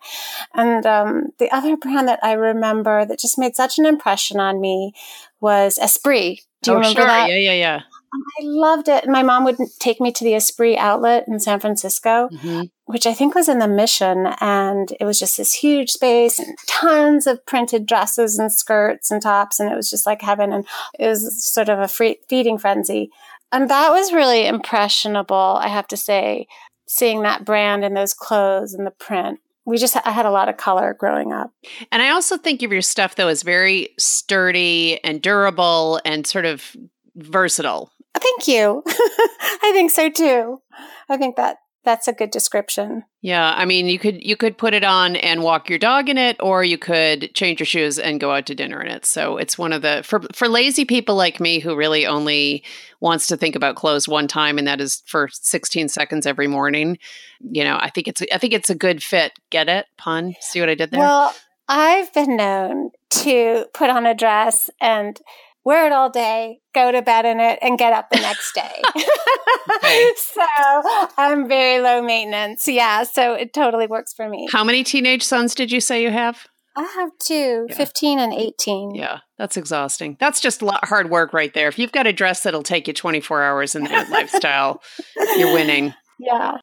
And 0.55 0.87
um, 0.87 1.31
the 1.41 1.51
other 1.51 1.77
brand 1.77 2.07
that 2.07 2.21
I 2.23 2.35
remember 2.35 3.05
that 3.05 3.19
just 3.19 3.37
made 3.37 3.57
such 3.57 3.81
an 3.81 3.87
impression 3.87 4.39
on 4.39 4.61
me 4.61 4.93
was 5.41 5.77
Esprit. 5.77 6.43
Do 6.63 6.71
you 6.71 6.77
oh, 6.77 6.81
remember 6.81 7.01
sure. 7.01 7.07
that? 7.07 7.29
Yeah, 7.29 7.39
yeah, 7.39 7.53
yeah. 7.55 7.81
I 8.15 8.43
loved 8.43 8.89
it. 8.89 9.05
And 9.05 9.13
my 9.13 9.23
mom 9.23 9.45
would 9.45 9.57
take 9.79 10.01
me 10.01 10.13
to 10.13 10.25
the 10.25 10.35
Esprit 10.35 10.77
outlet 10.77 11.25
in 11.29 11.41
San 11.41 11.61
Francisco, 11.61 12.29
Mm-hmm. 12.33 12.63
which 12.85 13.07
I 13.07 13.15
think 13.15 13.35
was 13.35 13.49
in 13.49 13.59
the 13.59 13.69
Mission. 13.69 14.29
And 14.41 14.93
it 15.01 15.05
was 15.05 15.19
just 15.19 15.37
this 15.39 15.55
huge 15.55 15.91
space 15.91 16.39
and 16.39 16.57
tons 16.69 17.27
of 17.27 17.45
printed 17.47 17.87
dresses 17.87 18.39
and 18.39 18.53
skirts 18.53 19.11
and 19.11 19.23
tops. 19.23 19.59
And 19.61 19.73
it 19.73 19.77
was 19.77 19.89
just 19.91 20.07
like 20.07 20.21
heaven. 20.23 20.53
And 20.53 20.67
it 20.99 21.07
was 21.07 21.45
sort 21.45 21.69
of 21.69 21.79
a 21.79 21.89
free 21.89 22.19
feeding 22.29 22.59
frenzy. 22.59 23.11
And 23.51 23.69
that 23.71 23.91
was 23.91 24.13
really 24.13 24.47
impressionable, 24.47 25.59
I 25.61 25.69
have 25.69 25.87
to 25.89 25.97
say, 25.97 26.47
seeing 26.87 27.23
that 27.23 27.45
brand 27.45 27.85
and 27.85 27.97
those 27.97 28.15
clothes 28.15 28.75
and 28.75 28.87
the 28.87 28.91
print. 28.91 29.41
We 29.65 29.79
just, 29.79 29.97
I 30.05 30.11
had 30.11 30.27
a 30.27 30.31
lot 30.31 30.49
of 30.49 30.57
color 30.57 30.95
growing 30.99 31.33
up. 31.33 31.53
And 31.93 32.03
I 32.03 32.11
also 32.11 32.37
think 32.37 32.63
of 32.63 32.73
your 32.73 32.83
stuff 32.83 33.15
though 33.15 33.29
as 33.29 33.43
very 33.43 33.91
sturdy 33.99 34.99
and 35.05 35.23
durable 35.23 36.01
and 36.05 36.27
sort 36.27 36.47
of 36.47 36.75
versatile. 37.15 37.92
Thank 38.15 38.49
you. 38.49 38.83
I 38.87 39.71
think 39.73 39.91
so 39.91 40.11
too. 40.11 40.61
I 41.09 41.17
think 41.17 41.37
that 41.37 41.59
that's 41.85 42.07
a 42.07 42.13
good 42.13 42.31
description. 42.31 43.05
Yeah, 43.23 43.53
I 43.57 43.65
mean, 43.65 43.89
you 43.89 43.99
could 43.99 44.23
you 44.23 44.37
could 44.37 44.57
put 44.57 44.73
it 44.73 44.85
on 44.85 45.17
and 45.17 45.43
walk 45.43 45.69
your 45.69 45.79
dog 45.79 46.09
in 46.09 46.17
it, 46.17 46.37
or 46.41 46.63
you 46.63 46.79
could 46.79 47.35
change 47.35 47.59
your 47.59 47.67
shoes 47.67 47.99
and 47.99 48.21
go 48.21 48.31
out 48.31 48.47
to 48.47 48.55
dinner 48.55 48.81
in 48.81 48.89
it. 48.89 49.05
So 49.05 49.37
it's 49.37 49.59
one 49.59 49.73
of 49.73 49.83
the 49.83 50.03
for 50.05 50.23
for 50.33 50.49
lazy 50.49 50.85
people 50.85 51.17
like 51.17 51.41
me 51.41 51.59
who 51.59 51.75
really 51.75 52.07
only 52.07 52.63
wants 53.01 53.27
to 53.29 53.37
think 53.37 53.57
about 53.57 53.75
clothes 53.75 54.07
one 54.07 54.29
time, 54.29 54.59
and 54.59 54.67
that 54.69 54.81
is 54.81 55.03
for 55.07 55.29
16 55.33 55.89
seconds 55.89 56.27
every 56.27 56.47
morning. 56.47 56.99
You 57.41 57.65
know, 57.65 57.79
I 57.81 57.91
think 57.91 58.07
it's 58.07 58.23
I 58.33 58.39
think 58.39 58.53
it's 58.53 58.71
a 58.71 58.77
good 58.77 59.03
fit. 59.03 59.33
Get 59.51 59.69
it? 59.69 59.87
Pun. 59.97 60.35
See 60.41 60.61
what 60.61 60.69
I 60.69 60.77
did 60.77 60.93
there? 60.93 61.01
Well, 61.01 61.35
I've 61.69 62.13
been 62.15 62.37
known 62.37 62.91
to 63.11 63.67
put 63.75 63.91
on 63.91 64.07
a 64.07 64.15
dress 64.15 64.71
and 64.81 65.21
wear 65.65 65.87
it 65.87 65.93
all 65.93 66.11
day, 66.11 66.59
go 66.75 66.91
to 66.93 67.03
bed 67.03 67.25
in 67.25 67.41
it, 67.41 67.59
and 67.63 67.79
get 67.79 67.93
up 67.93 68.11
the 68.11 68.21
next 68.21 68.53
day. 68.55 68.83
So 70.17 70.43
I'm 71.19 71.49
very 71.49 71.81
low 71.81 72.03
maintenance. 72.03 72.67
Yeah. 72.67 73.05
So 73.05 73.35
it 73.35 73.53
totally 73.53 73.87
works 73.87 74.13
for 74.13 74.29
me. 74.29 74.49
How 74.51 74.65
many 74.65 74.83
teenage 74.83 75.23
sons 75.23 75.55
did 75.55 75.71
you 75.71 75.81
say 75.81 76.03
you 76.03 76.11
have? 76.11 76.47
I 76.77 76.83
have 76.97 77.11
two, 77.19 77.67
Yeah. 77.69 77.75
15 77.75 78.19
and 78.19 78.33
18. 78.33 78.95
Yeah, 78.95 79.19
that's 79.39 79.57
exhausting. 79.59 80.17
That's 80.19 80.41
just 80.41 80.63
a 80.63 80.65
lot 80.65 80.87
hard 80.87 81.11
work 81.11 81.33
right 81.35 81.53
there. 81.53 81.69
If 81.69 81.79
you've 81.79 81.93
got 81.93 82.07
a 82.07 82.13
dress 82.13 82.43
that'll 82.43 82.63
take 82.63 82.89
you 82.89 82.95
24 82.95 83.43
hours 83.43 83.75
in 83.75 83.85
that 83.85 84.09
lifestyle, 84.11 84.83
you're 85.37 85.53
winning. 85.53 85.93
Yeah. 86.19 86.57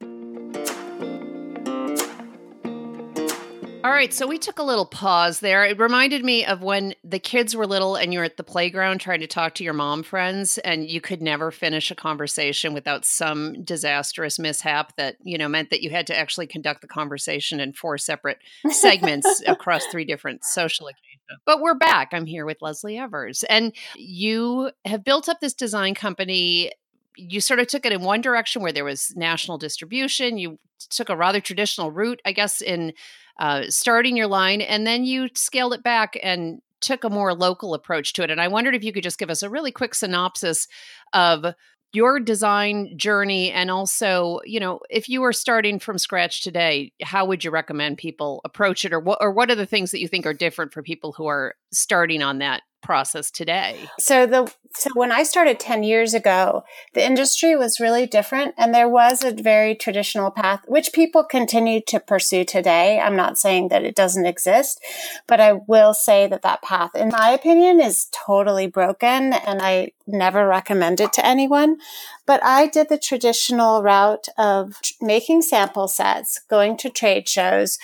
All 3.81 3.91
right, 3.91 4.13
so 4.13 4.27
we 4.27 4.37
took 4.37 4.59
a 4.59 4.63
little 4.63 4.85
pause 4.85 5.39
there. 5.39 5.63
It 5.63 5.79
reminded 5.79 6.25
me 6.25 6.45
of 6.45 6.61
when 6.61 6.95
the 7.01 7.17
kids 7.17 7.55
were 7.55 7.65
little 7.65 7.95
and 7.95 8.11
you 8.11 8.19
were 8.19 8.25
at 8.25 8.35
the 8.35 8.43
playground 8.43 8.99
trying 8.99 9.21
to 9.21 9.27
talk 9.27 9.55
to 9.55 9.63
your 9.63 9.71
mom 9.71 10.03
friends 10.03 10.57
and 10.57 10.89
you 10.89 10.99
could 10.99 11.21
never 11.21 11.49
finish 11.49 11.89
a 11.89 11.95
conversation 11.95 12.73
without 12.73 13.05
some 13.05 13.63
disastrous 13.63 14.37
mishap 14.37 14.97
that, 14.97 15.15
you 15.23 15.37
know, 15.37 15.47
meant 15.47 15.69
that 15.69 15.81
you 15.81 15.91
had 15.91 16.07
to 16.07 16.17
actually 16.17 16.45
conduct 16.45 16.81
the 16.81 16.89
conversation 16.89 17.61
in 17.61 17.71
four 17.71 17.97
separate 17.97 18.39
segments 18.69 19.41
across 19.47 19.85
three 19.85 20.03
different 20.03 20.43
social 20.43 20.87
occasions. 20.87 21.39
But 21.45 21.61
we're 21.61 21.75
back. 21.75 22.09
I'm 22.11 22.25
here 22.25 22.45
with 22.45 22.61
Leslie 22.61 22.97
Evers 22.97 23.43
and 23.43 23.73
you 23.95 24.71
have 24.83 25.05
built 25.05 25.29
up 25.29 25.39
this 25.39 25.53
design 25.53 25.95
company 25.95 26.73
you 27.15 27.41
sort 27.41 27.59
of 27.59 27.67
took 27.67 27.85
it 27.85 27.91
in 27.91 28.01
one 28.01 28.21
direction 28.21 28.61
where 28.61 28.71
there 28.71 28.85
was 28.85 29.13
national 29.15 29.57
distribution. 29.57 30.37
You 30.37 30.57
took 30.89 31.09
a 31.09 31.17
rather 31.17 31.41
traditional 31.41 31.91
route, 31.91 32.21
I 32.23 32.31
guess, 32.31 32.61
in 32.61 32.93
uh, 33.39 33.63
starting 33.69 34.15
your 34.15 34.27
line, 34.27 34.61
and 34.61 34.85
then 34.85 35.03
you 35.05 35.29
scaled 35.33 35.73
it 35.73 35.83
back 35.83 36.17
and 36.21 36.61
took 36.81 37.03
a 37.03 37.09
more 37.09 37.33
local 37.33 37.73
approach 37.73 38.13
to 38.13 38.23
it. 38.23 38.29
And 38.29 38.39
I 38.39 38.47
wondered 38.47 38.75
if 38.75 38.83
you 38.83 38.93
could 38.93 39.03
just 39.03 39.19
give 39.19 39.29
us 39.29 39.43
a 39.43 39.49
really 39.49 39.71
quick 39.71 39.95
synopsis 39.95 40.67
of 41.13 41.45
your 41.91 42.19
design 42.19 42.95
journey 42.97 43.51
and 43.51 43.71
also 43.71 44.39
you 44.45 44.59
know 44.59 44.79
if 44.91 45.09
you 45.09 45.21
were 45.21 45.33
starting 45.33 45.79
from 45.79 45.97
scratch 45.97 46.43
today 46.43 46.91
how 47.01 47.25
would 47.25 47.43
you 47.43 47.49
recommend 47.49 47.97
people 47.97 48.41
approach 48.45 48.85
it 48.85 48.93
or 48.93 48.99
what 48.99 49.17
or 49.21 49.31
what 49.31 49.49
are 49.49 49.55
the 49.55 49.65
things 49.65 49.89
that 49.89 49.99
you 49.99 50.07
think 50.07 50.25
are 50.25 50.33
different 50.33 50.71
for 50.71 50.83
people 50.83 51.13
who 51.13 51.25
are 51.25 51.55
starting 51.71 52.21
on 52.21 52.37
that 52.37 52.61
process 52.81 53.29
today 53.31 53.89
So 53.97 54.25
the 54.25 54.51
so 54.75 54.91
when 54.93 55.11
I 55.11 55.23
started 55.23 55.59
10 55.59 55.83
years 55.83 56.13
ago, 56.13 56.63
the 56.93 57.03
industry 57.05 57.55
was 57.55 57.79
really 57.79 58.05
different 58.05 58.53
and 58.57 58.73
there 58.73 58.87
was 58.87 59.23
a 59.23 59.31
very 59.31 59.75
traditional 59.75 60.29
path 60.29 60.61
which 60.67 60.93
people 60.93 61.23
continue 61.23 61.81
to 61.87 61.99
pursue 61.99 62.45
today. 62.45 62.99
I'm 62.99 63.15
not 63.15 63.39
saying 63.39 63.69
that 63.69 63.83
it 63.83 63.95
doesn't 63.95 64.27
exist, 64.27 64.79
but 65.27 65.39
I 65.39 65.53
will 65.53 65.93
say 65.93 66.27
that 66.27 66.43
that 66.43 66.61
path 66.61 66.91
in 66.95 67.09
my 67.09 67.29
opinion 67.31 67.81
is 67.81 68.07
totally 68.11 68.67
broken 68.67 69.33
and 69.33 69.61
I 69.61 69.91
never 70.05 70.47
recommend 70.47 70.99
it 70.99 71.13
to 71.13 71.25
anyone. 71.25 71.77
But 72.25 72.43
I 72.43 72.67
did 72.67 72.89
the 72.89 72.97
traditional 72.97 73.81
route 73.81 74.27
of 74.37 74.79
making 75.01 75.41
sample 75.41 75.87
sets, 75.87 76.41
going 76.47 76.77
to 76.77 76.89
trade 76.89 77.27
shows, 77.27 77.79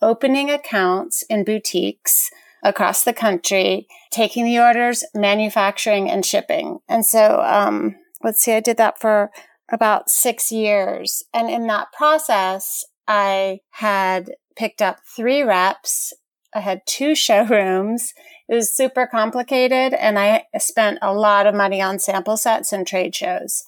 opening 0.00 0.50
accounts 0.50 1.22
in 1.28 1.44
boutiques 1.44 2.30
across 2.62 3.04
the 3.04 3.12
country, 3.12 3.86
taking 4.10 4.44
the 4.44 4.58
orders, 4.58 5.04
manufacturing, 5.14 6.10
and 6.10 6.24
shipping. 6.24 6.78
And 6.88 7.04
so, 7.04 7.40
um, 7.42 7.96
let's 8.22 8.40
see, 8.40 8.52
I 8.52 8.60
did 8.60 8.76
that 8.76 9.00
for 9.00 9.30
about 9.70 10.10
six 10.10 10.50
years. 10.50 11.22
And 11.32 11.48
in 11.48 11.66
that 11.68 11.92
process, 11.92 12.84
I 13.06 13.60
had 13.70 14.32
picked 14.56 14.82
up 14.82 14.98
three 15.16 15.42
reps. 15.42 16.12
I 16.54 16.60
had 16.60 16.82
two 16.86 17.14
showrooms. 17.14 18.12
It 18.48 18.54
was 18.54 18.74
super 18.74 19.06
complicated 19.06 19.94
and 19.94 20.18
I 20.18 20.44
spent 20.58 20.98
a 21.02 21.14
lot 21.14 21.46
of 21.46 21.54
money 21.54 21.80
on 21.80 21.98
sample 21.98 22.36
sets 22.36 22.72
and 22.72 22.86
trade 22.86 23.14
shows. 23.14 23.62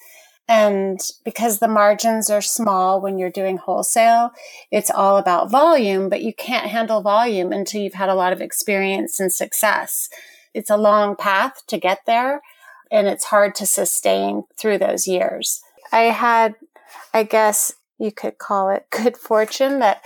And 0.52 1.00
because 1.24 1.60
the 1.60 1.66
margins 1.66 2.28
are 2.28 2.42
small 2.42 3.00
when 3.00 3.16
you're 3.16 3.30
doing 3.30 3.56
wholesale, 3.56 4.32
it's 4.70 4.90
all 4.90 5.16
about 5.16 5.50
volume, 5.50 6.10
but 6.10 6.20
you 6.20 6.34
can't 6.34 6.66
handle 6.66 7.00
volume 7.00 7.52
until 7.52 7.80
you've 7.80 7.94
had 7.94 8.10
a 8.10 8.14
lot 8.14 8.34
of 8.34 8.42
experience 8.42 9.18
and 9.18 9.32
success. 9.32 10.10
It's 10.52 10.68
a 10.68 10.76
long 10.76 11.16
path 11.16 11.62
to 11.68 11.78
get 11.78 12.00
there 12.04 12.42
and 12.90 13.06
it's 13.06 13.24
hard 13.24 13.54
to 13.54 13.66
sustain 13.66 14.44
through 14.58 14.76
those 14.76 15.08
years. 15.08 15.62
I 15.90 16.02
had, 16.02 16.56
I 17.14 17.22
guess 17.22 17.72
you 17.98 18.12
could 18.12 18.36
call 18.36 18.68
it 18.68 18.88
good 18.90 19.16
fortune 19.16 19.78
that 19.78 20.02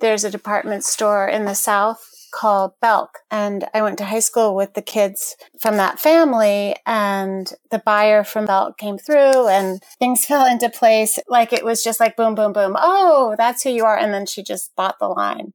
there's 0.00 0.24
a 0.24 0.30
department 0.30 0.82
store 0.82 1.28
in 1.28 1.44
the 1.44 1.54
South 1.54 2.13
called 2.34 2.72
Belk. 2.80 3.20
And 3.30 3.66
I 3.72 3.82
went 3.82 3.96
to 3.98 4.04
high 4.04 4.18
school 4.18 4.56
with 4.56 4.74
the 4.74 4.82
kids 4.82 5.36
from 5.60 5.76
that 5.76 6.00
family 6.00 6.74
and 6.84 7.52
the 7.70 7.78
buyer 7.78 8.24
from 8.24 8.46
Belk 8.46 8.76
came 8.76 8.98
through 8.98 9.46
and 9.48 9.80
things 10.00 10.24
fell 10.26 10.44
into 10.44 10.68
place. 10.68 11.18
Like 11.28 11.52
it 11.52 11.64
was 11.64 11.82
just 11.82 12.00
like 12.00 12.16
boom, 12.16 12.34
boom, 12.34 12.52
boom. 12.52 12.76
Oh, 12.76 13.36
that's 13.38 13.62
who 13.62 13.70
you 13.70 13.84
are. 13.84 13.96
And 13.96 14.12
then 14.12 14.26
she 14.26 14.42
just 14.42 14.74
bought 14.74 14.98
the 14.98 15.08
line. 15.08 15.52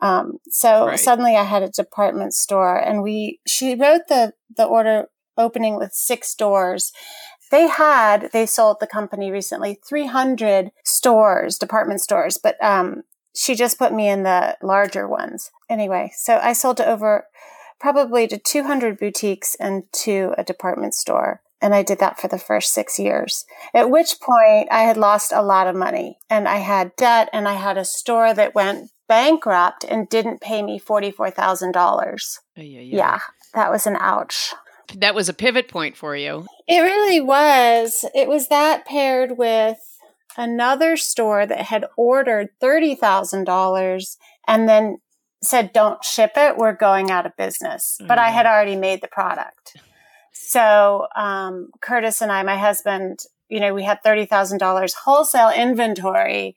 Um, 0.00 0.38
so 0.48 0.86
Right. 0.86 0.98
suddenly 0.98 1.36
I 1.36 1.44
had 1.44 1.62
a 1.62 1.68
department 1.68 2.32
store 2.34 2.76
and 2.78 3.02
we, 3.02 3.40
she 3.46 3.74
wrote 3.74 4.08
the, 4.08 4.32
the 4.56 4.64
order 4.64 5.08
opening 5.36 5.76
with 5.76 5.92
six 5.92 6.34
doors. 6.34 6.92
They 7.50 7.68
had, 7.68 8.30
they 8.32 8.46
sold 8.46 8.78
the 8.80 8.86
company 8.86 9.30
recently 9.30 9.78
300 9.86 10.70
stores, 10.84 11.58
department 11.58 12.00
stores, 12.00 12.38
but, 12.42 12.62
um, 12.62 13.02
she 13.36 13.54
just 13.54 13.78
put 13.78 13.92
me 13.92 14.08
in 14.08 14.22
the 14.22 14.56
larger 14.62 15.06
ones. 15.06 15.50
Anyway, 15.68 16.12
so 16.16 16.38
I 16.42 16.52
sold 16.52 16.78
to 16.78 16.86
over 16.88 17.26
probably 17.78 18.26
to 18.28 18.38
200 18.38 18.98
boutiques 18.98 19.54
and 19.56 19.84
to 19.92 20.34
a 20.38 20.44
department 20.44 20.94
store. 20.94 21.42
And 21.60 21.74
I 21.74 21.82
did 21.82 21.98
that 22.00 22.20
for 22.20 22.28
the 22.28 22.38
first 22.38 22.72
six 22.72 22.98
years. 22.98 23.44
At 23.74 23.90
which 23.90 24.20
point 24.20 24.68
I 24.70 24.82
had 24.82 24.96
lost 24.96 25.32
a 25.32 25.42
lot 25.42 25.66
of 25.66 25.74
money 25.74 26.18
and 26.28 26.46
I 26.48 26.58
had 26.58 26.96
debt 26.96 27.28
and 27.32 27.48
I 27.48 27.54
had 27.54 27.78
a 27.78 27.84
store 27.84 28.34
that 28.34 28.54
went 28.54 28.90
bankrupt 29.08 29.84
and 29.84 30.08
didn't 30.08 30.40
pay 30.40 30.62
me 30.62 30.78
$44,000. 30.80 32.38
yeah, 32.56 32.62
yeah. 32.62 32.80
Yeah, 32.96 33.18
that 33.54 33.70
was 33.70 33.86
an 33.86 33.96
ouch. 34.00 34.52
that 34.94 35.14
was 35.14 35.28
a 35.28 35.34
pivot 35.34 35.68
point 35.68 35.96
for 35.96 36.14
you 36.14 36.46
It 36.68 36.80
really 36.80 37.20
was. 37.20 38.04
It 38.14 38.28
was 38.28 38.48
that 38.48 38.84
paired 38.86 39.36
with 39.38 39.78
another 40.36 40.96
store 40.96 41.46
that 41.46 41.62
had 41.62 41.84
ordered 41.96 42.48
$30,000 42.62 44.16
and 44.46 44.68
then 44.68 44.98
said, 45.42 45.72
don't 45.72 46.02
ship 46.04 46.32
it. 46.36 46.56
We're 46.56 46.72
going 46.74 47.10
out 47.10 47.26
of 47.26 47.36
business. 47.36 47.98
But 48.06 48.18
I 48.18 48.30
had 48.30 48.46
already 48.46 48.76
made 48.76 49.00
the 49.00 49.08
product. 49.08 49.76
So, 50.32 51.06
um, 51.16 51.70
Curtis 51.80 52.20
and 52.20 52.30
I, 52.32 52.42
my 52.42 52.56
husband, 52.56 53.20
you 53.48 53.60
know, 53.60 53.74
we 53.74 53.84
had 53.84 54.02
$30,000 54.04 54.94
wholesale 55.04 55.50
inventory 55.50 56.56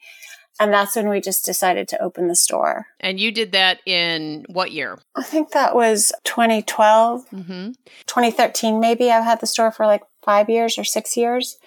And 0.61 0.73
that's 0.73 0.95
when 0.97 1.07
we 1.07 1.21
just 1.21 1.45
decided 1.45 1.87
to 1.89 2.01
open 2.01 2.27
the 2.27 2.35
store. 2.35 2.87
And 2.99 3.17
you 3.17 3.31
did 3.31 3.53
that 3.53 3.79
in 3.85 4.45
what 4.49 4.71
year? 4.73 4.99
I 5.15 5.23
think 5.23 5.51
that 5.51 5.73
was 5.73 6.11
2012, 6.25 7.29
Mm-hmm. 7.29 7.71
2013, 8.07 8.79
maybe. 8.81 9.09
I've 9.09 9.23
had 9.23 9.39
the 9.39 9.47
store 9.47 9.71
for 9.71 9.85
like 9.85 10.01
five 10.21 10.49
years 10.49 10.77
or 10.77 10.83
six 10.83 11.15
years. 11.15 11.57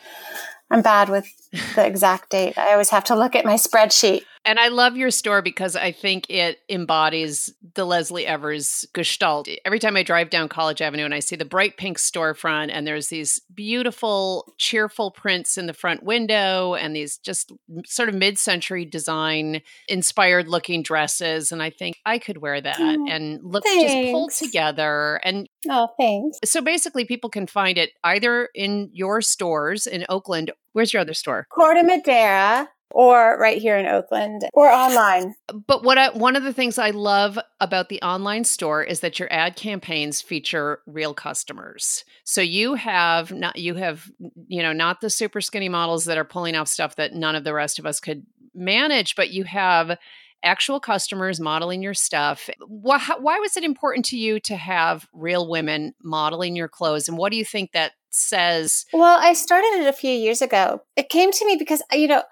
I'm 0.73 0.81
bad 0.81 1.11
with 1.11 1.27
the 1.75 1.87
exact 1.87 2.31
date. 2.31 2.57
I 2.57 2.73
always 2.73 2.89
have 2.91 3.05
to 3.05 3.15
look 3.15 3.37
at 3.37 3.45
my 3.45 3.55
spreadsheet. 3.55 4.23
And 4.45 4.59
I 4.59 4.69
love 4.69 4.97
your 4.97 5.11
store 5.11 5.41
because 5.41 5.77
I 5.77 5.93
think 5.93 6.29
it 6.29 6.59
embodies 6.69 7.53
the 7.75 7.85
Leslie 7.85 8.27
Evers 8.27 8.85
gestalt. 8.93 9.49
Every 9.65 9.79
time 9.79 9.97
I 9.97 10.03
drive 10.03 10.31
down 10.31 10.49
College 10.49 10.83
Avenue 10.83 11.05
and 11.05 11.15
I 11.15 11.21
see 11.21 11.37
the 11.37 11.45
bright 11.45 11.77
pink 11.77 11.99
storefront, 11.99 12.71
and 12.73 12.87
there's 12.87 13.09
these 13.09 13.41
beautiful, 13.55 14.53
cheerful 14.59 15.11
prints 15.13 15.57
in 15.57 15.67
the 15.67 15.73
front 15.73 16.03
window, 16.03 16.75
and 16.75 16.95
these 16.95 17.19
just 17.19 17.53
sort 17.87 18.09
of 18.09 18.15
mid 18.17 18.37
century 18.39 18.85
design 18.85 19.63
inspired 19.89 20.49
looking 20.49 20.83
dresses. 20.83 21.53
And 21.53 21.63
I 21.63 21.71
think 21.71 21.99
I 22.05 22.19
could 22.19 22.39
wear 22.39 22.61
that 22.61 22.81
Oh, 22.81 23.07
and 23.09 23.41
look 23.43 23.65
just 23.65 23.95
pulled 24.11 24.33
together. 24.33 25.21
And 25.25 25.49
Oh, 25.71 25.89
thanks. 25.99 26.39
so 26.45 26.61
basically, 26.61 27.05
people 27.05 27.31
can 27.31 27.47
find 27.47 27.79
it 27.79 27.91
either 28.03 28.49
in 28.55 28.91
your 28.93 29.21
stores 29.21 29.87
in 29.87 30.05
Oakland. 30.09 30.51
Where's 30.73 30.93
your 30.93 31.03
other 31.03 31.15
store? 31.15 31.47
Corte 31.51 31.85
Madera 31.85 32.69
or 32.95 33.39
right 33.39 33.61
here 33.61 33.77
in 33.77 33.87
Oakland 33.87 34.43
or 34.53 34.71
online. 34.71 35.35
But 35.67 35.83
what 35.83 35.99
I, 35.99 36.11
one 36.11 36.37
of 36.37 36.43
the 36.43 36.53
things 36.53 36.79
I 36.79 36.91
love 36.91 37.39
about 37.61 37.89
the 37.89 38.01
online 38.03 38.45
store 38.45 38.83
is 38.83 39.01
that 39.01 39.19
your 39.19 39.33
ad 39.33 39.57
campaigns 39.57 40.21
feature 40.21 40.81
real 40.87 41.15
customers. 41.15 42.05
So 42.25 42.41
you 42.41 42.75
have 42.75 43.33
not 43.33 43.57
you 43.57 43.75
have 43.75 44.11
you 44.47 44.63
know 44.63 44.73
not 44.73 45.01
the 45.01 45.11
super 45.11 45.41
skinny 45.41 45.69
models 45.69 46.05
that 46.05 46.19
are 46.19 46.25
pulling 46.25 46.55
off 46.55 46.69
stuff 46.69 46.97
that 46.97 47.15
none 47.15 47.35
of 47.35 47.45
the 47.45 47.55
rest 47.55 47.79
of 47.79 47.87
us 47.87 48.01
could 48.01 48.25
manage, 48.55 49.17
but 49.17 49.31
you 49.31 49.45
have 49.45 49.99
actual 50.45 50.81
customers 50.81 51.41
modeling 51.41 51.83
your 51.83 51.95
stuff. 51.95 52.51
Why, 52.67 53.01
why 53.21 53.39
was 53.39 53.57
it 53.57 53.65
important 53.65 54.05
to 54.07 54.17
you 54.17 54.41
to 54.41 54.57
have 54.57 55.07
real 55.13 55.49
women 55.49 55.95
modeling 56.03 56.57
your 56.57 56.69
clothes, 56.69 57.09
and 57.09 57.17
what 57.17 57.31
do 57.31 57.39
you 57.39 57.45
think 57.45 57.73
that 57.73 57.93
says? 58.13 58.85
Well, 58.93 59.19
I 59.21 59.33
started 59.33 59.81
it 59.81 59.87
a 59.87 59.93
few 59.93 60.13
years 60.13 60.43
ago. 60.43 60.83
It 60.97 61.09
came 61.09 61.33
to 61.33 61.47
me 61.47 61.57
because, 61.59 61.83
you 61.93 62.09
know, 62.09 62.23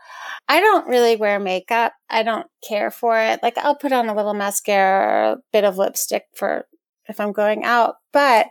I 0.49 0.61
don't 0.61 0.87
really 0.87 1.17
wear 1.17 1.41
makeup. 1.41 1.93
I 2.09 2.23
don't 2.23 2.47
care 2.67 2.91
for 2.91 3.19
it. 3.19 3.41
Like, 3.43 3.59
I'll 3.59 3.77
put 3.77 3.93
on 3.93 4.09
a 4.09 4.15
little 4.15 4.35
mascara 4.35 5.07
or 5.07 5.33
a 5.33 5.37
bit 5.53 5.65
of 5.65 5.79
lipstick 5.79 6.25
for 6.35 6.67
if 7.09 7.19
I'm 7.21 7.33
going 7.33 7.65
out. 7.65 7.97
But, 8.13 8.47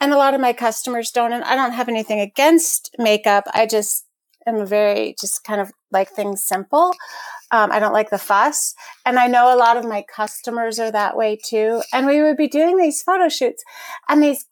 and 0.00 0.12
a 0.12 0.16
lot 0.16 0.34
of 0.34 0.40
my 0.40 0.52
customers 0.52 1.10
don't, 1.10 1.32
and 1.32 1.44
I 1.44 1.54
don't 1.54 1.72
have 1.72 1.88
anything 1.88 2.20
against 2.20 2.94
makeup. 2.98 3.44
I 3.52 3.66
just 3.66 4.06
am 4.46 4.56
a 4.56 4.66
very, 4.66 5.14
just 5.20 5.44
kind 5.44 5.60
of 5.60 5.70
like 5.92 6.10
things 6.10 6.44
simple. 6.44 6.92
Um, 7.52 7.70
I 7.70 7.78
don't 7.78 7.92
like 7.92 8.10
the 8.10 8.18
fuss. 8.18 8.74
And 9.04 9.18
I 9.18 9.26
know 9.26 9.54
a 9.54 9.58
lot 9.58 9.76
of 9.76 9.84
my 9.84 10.04
customers 10.14 10.80
are 10.80 10.90
that 10.90 11.16
way 11.16 11.38
too. 11.44 11.82
And 11.92 12.06
we 12.06 12.22
would 12.22 12.36
be 12.36 12.48
doing 12.48 12.76
these 12.76 13.02
photo 13.02 13.28
shoots 13.28 13.62
and 14.08 14.22
these 14.22 14.46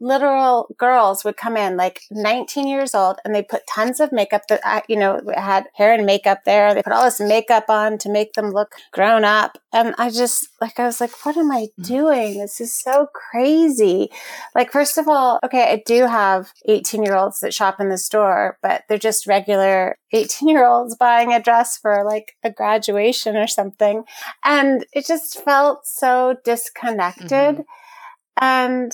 literal 0.00 0.74
girls 0.78 1.24
would 1.24 1.36
come 1.36 1.56
in 1.56 1.76
like 1.76 2.00
19 2.10 2.66
years 2.66 2.94
old 2.94 3.18
and 3.24 3.34
they 3.34 3.42
put 3.42 3.66
tons 3.66 4.00
of 4.00 4.12
makeup 4.12 4.42
that 4.48 4.60
I, 4.64 4.82
you 4.88 4.96
know 4.96 5.20
had 5.34 5.66
hair 5.74 5.92
and 5.92 6.06
makeup 6.06 6.40
there. 6.44 6.74
They 6.74 6.82
put 6.82 6.92
all 6.92 7.04
this 7.04 7.20
makeup 7.20 7.64
on 7.68 7.98
to 7.98 8.10
make 8.10 8.34
them 8.34 8.50
look 8.50 8.74
grown 8.92 9.24
up. 9.24 9.58
And 9.72 9.94
i 9.98 10.10
just 10.10 10.48
like 10.60 10.78
i 10.78 10.84
was 10.84 11.00
like 11.00 11.12
what 11.24 11.36
am 11.36 11.50
i 11.50 11.68
mm. 11.78 11.86
doing? 11.86 12.38
This 12.38 12.60
is 12.60 12.72
so 12.72 13.08
crazy. 13.12 14.10
Like 14.54 14.72
first 14.72 14.98
of 14.98 15.08
all 15.08 15.38
okay 15.44 15.72
i 15.72 15.82
do 15.86 16.06
have 16.06 16.52
18 16.66 17.02
year 17.02 17.16
olds 17.16 17.40
that 17.40 17.54
shop 17.54 17.80
in 17.80 17.88
the 17.88 17.98
store 17.98 18.58
but 18.62 18.84
they're 18.88 18.98
just 18.98 19.26
regular 19.26 19.96
18 20.12 20.48
year 20.48 20.66
olds 20.66 20.96
buying 20.96 21.32
a 21.32 21.42
dress 21.42 21.76
for 21.76 22.04
like 22.04 22.36
a 22.44 22.50
graduation 22.50 23.36
or 23.36 23.46
something. 23.46 24.04
And 24.44 24.86
it 24.92 25.06
just 25.06 25.42
felt 25.42 25.86
so 25.86 26.36
disconnected. 26.44 27.30
Mm-hmm. 27.30 27.62
And 28.38 28.92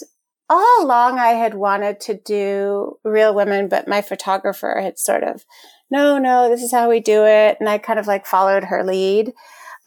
all 0.53 0.85
along 0.85 1.19
I 1.19 1.31
had 1.31 1.55
wanted 1.55 1.99
to 2.01 2.15
do 2.15 2.99
real 3.05 3.35
women, 3.35 3.69
but 3.69 3.89
my 3.89 4.03
photographer 4.03 4.79
had 4.83 4.99
sort 4.99 5.25
of, 5.25 5.45
no, 5.91 6.19
no, 6.19 6.51
this 6.51 6.63
is 6.63 6.73
how 6.73 6.91
we 6.91 7.01
do 7.01 7.25
it. 7.25 7.57
And 7.59 7.69
I 7.69 7.79
kind 7.79 7.99
of 7.99 8.07
like 8.07 8.27
followed 8.27 8.65
her 8.65 8.85
lead. 8.85 9.33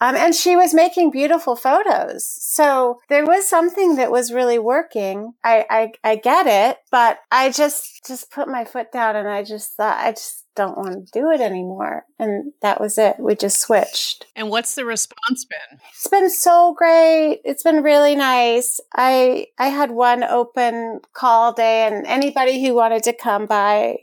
Um, 0.00 0.14
and 0.14 0.34
she 0.34 0.56
was 0.56 0.74
making 0.74 1.10
beautiful 1.10 1.56
photos. 1.56 2.26
So 2.26 3.00
there 3.08 3.24
was 3.24 3.48
something 3.48 3.96
that 3.96 4.10
was 4.10 4.32
really 4.32 4.58
working. 4.58 5.32
I, 5.42 5.64
I, 5.70 5.92
I 6.04 6.16
get 6.16 6.46
it, 6.46 6.78
but 6.90 7.18
I 7.30 7.50
just, 7.50 8.06
just 8.06 8.30
put 8.30 8.48
my 8.48 8.64
foot 8.64 8.92
down 8.92 9.16
and 9.16 9.28
I 9.28 9.42
just 9.42 9.72
thought, 9.72 9.98
I 9.98 10.12
just 10.12 10.46
don't 10.56 10.76
want 10.76 11.06
to 11.06 11.12
do 11.12 11.30
it 11.30 11.40
anymore. 11.40 12.04
And 12.18 12.52
that 12.62 12.80
was 12.80 12.98
it. 12.98 13.16
We 13.20 13.36
just 13.36 13.60
switched. 13.60 14.26
And 14.34 14.50
what's 14.50 14.74
the 14.74 14.84
response 14.84 15.44
been? 15.44 15.78
It's 15.90 16.08
been 16.08 16.30
so 16.30 16.74
great. 16.76 17.40
It's 17.44 17.62
been 17.62 17.82
really 17.82 18.16
nice. 18.16 18.80
I 18.94 19.48
I 19.58 19.68
had 19.68 19.90
one 19.90 20.24
open 20.24 21.00
call 21.12 21.52
day 21.52 21.86
and 21.86 22.06
anybody 22.06 22.64
who 22.64 22.74
wanted 22.74 23.02
to 23.04 23.12
come 23.12 23.46
by 23.46 23.96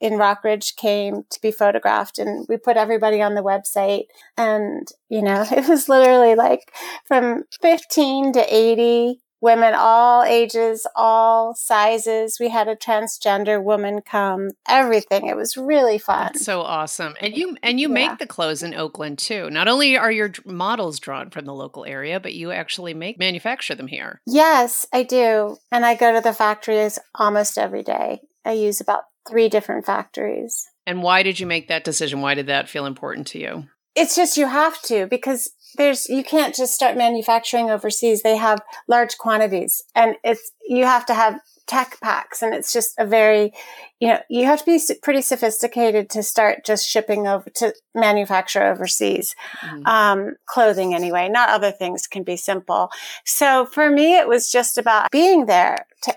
in 0.00 0.14
Rockridge 0.14 0.76
came 0.76 1.24
to 1.30 1.40
be 1.40 1.50
photographed 1.50 2.18
and 2.18 2.46
we 2.48 2.56
put 2.56 2.76
everybody 2.76 3.20
on 3.20 3.34
the 3.34 3.42
website 3.42 4.04
and 4.36 4.88
you 5.08 5.22
know, 5.22 5.44
it 5.50 5.68
was 5.68 5.88
literally 5.88 6.34
like 6.34 6.72
from 7.06 7.44
15 7.60 8.32
to 8.34 8.54
80 8.54 9.20
women 9.42 9.72
all 9.74 10.22
ages, 10.22 10.86
all 10.94 11.54
sizes. 11.54 12.38
We 12.38 12.50
had 12.50 12.68
a 12.68 12.76
transgender 12.76 13.62
woman 13.62 14.02
come, 14.02 14.50
everything. 14.68 15.26
It 15.26 15.36
was 15.36 15.56
really 15.56 15.96
fun. 15.98 16.32
That's 16.34 16.44
so 16.44 16.60
awesome. 16.60 17.14
And 17.20 17.34
you 17.36 17.56
and 17.62 17.80
you 17.80 17.88
Yeah. 17.88 17.94
make 17.94 18.18
the 18.18 18.26
clothes 18.26 18.62
in 18.62 18.74
Oakland 18.74 19.18
too. 19.18 19.48
Not 19.50 19.66
only 19.68 19.96
are 19.96 20.12
your 20.12 20.32
models 20.44 21.00
drawn 21.00 21.30
from 21.30 21.46
the 21.46 21.54
local 21.54 21.84
area, 21.86 22.20
but 22.20 22.34
you 22.34 22.52
actually 22.52 22.94
make 22.94 23.18
manufacture 23.18 23.74
them 23.74 23.86
here. 23.86 24.20
Yes, 24.26 24.86
I 24.92 25.02
do. 25.04 25.56
And 25.72 25.86
I 25.86 25.94
go 25.94 26.12
to 26.12 26.20
the 26.20 26.34
factories 26.34 26.98
almost 27.14 27.56
every 27.56 27.82
day. 27.82 28.20
I 28.44 28.52
use 28.52 28.80
about 28.80 29.04
three 29.28 29.48
different 29.48 29.86
factories. 29.86 30.68
And 30.86 31.02
why 31.02 31.22
did 31.22 31.38
you 31.40 31.46
make 31.46 31.68
that 31.68 31.84
decision? 31.84 32.20
Why 32.20 32.34
did 32.34 32.46
that 32.46 32.68
feel 32.68 32.86
important 32.86 33.26
to 33.28 33.38
you? 33.38 33.64
It's 33.94 34.14
just 34.16 34.36
you 34.36 34.46
have 34.46 34.80
to 34.82 35.06
because 35.06 35.50
there's 35.76 36.08
you 36.08 36.24
can't 36.24 36.54
just 36.54 36.74
start 36.74 36.96
manufacturing 36.96 37.70
overseas. 37.70 38.22
They 38.22 38.36
have 38.36 38.60
large 38.88 39.18
quantities 39.18 39.82
and 39.94 40.16
it's 40.24 40.52
you 40.68 40.84
have 40.84 41.06
to 41.06 41.14
have 41.14 41.40
tech 41.66 41.98
packs 42.00 42.42
and 42.42 42.52
it's 42.52 42.72
just 42.72 42.94
a 42.98 43.06
very 43.06 43.52
you 44.00 44.08
know 44.08 44.18
you 44.28 44.44
have 44.46 44.58
to 44.58 44.64
be 44.64 44.80
pretty 45.02 45.22
sophisticated 45.22 46.10
to 46.10 46.22
start 46.22 46.64
just 46.64 46.84
shipping 46.88 47.28
over 47.28 47.48
to 47.50 47.72
manufacture 47.94 48.64
overseas 48.64 49.36
Mhm. 49.62 49.86
um, 49.86 50.36
clothing 50.46 50.94
anyway. 50.94 51.28
Not 51.28 51.50
other 51.50 51.70
things 51.70 52.06
can 52.08 52.22
be 52.24 52.36
simple. 52.36 52.90
So 53.24 53.66
for 53.66 53.90
me, 53.90 54.16
it 54.16 54.26
was 54.26 54.50
just 54.50 54.78
about 54.78 55.10
being 55.12 55.46
there 55.46 55.86
to 56.02 56.16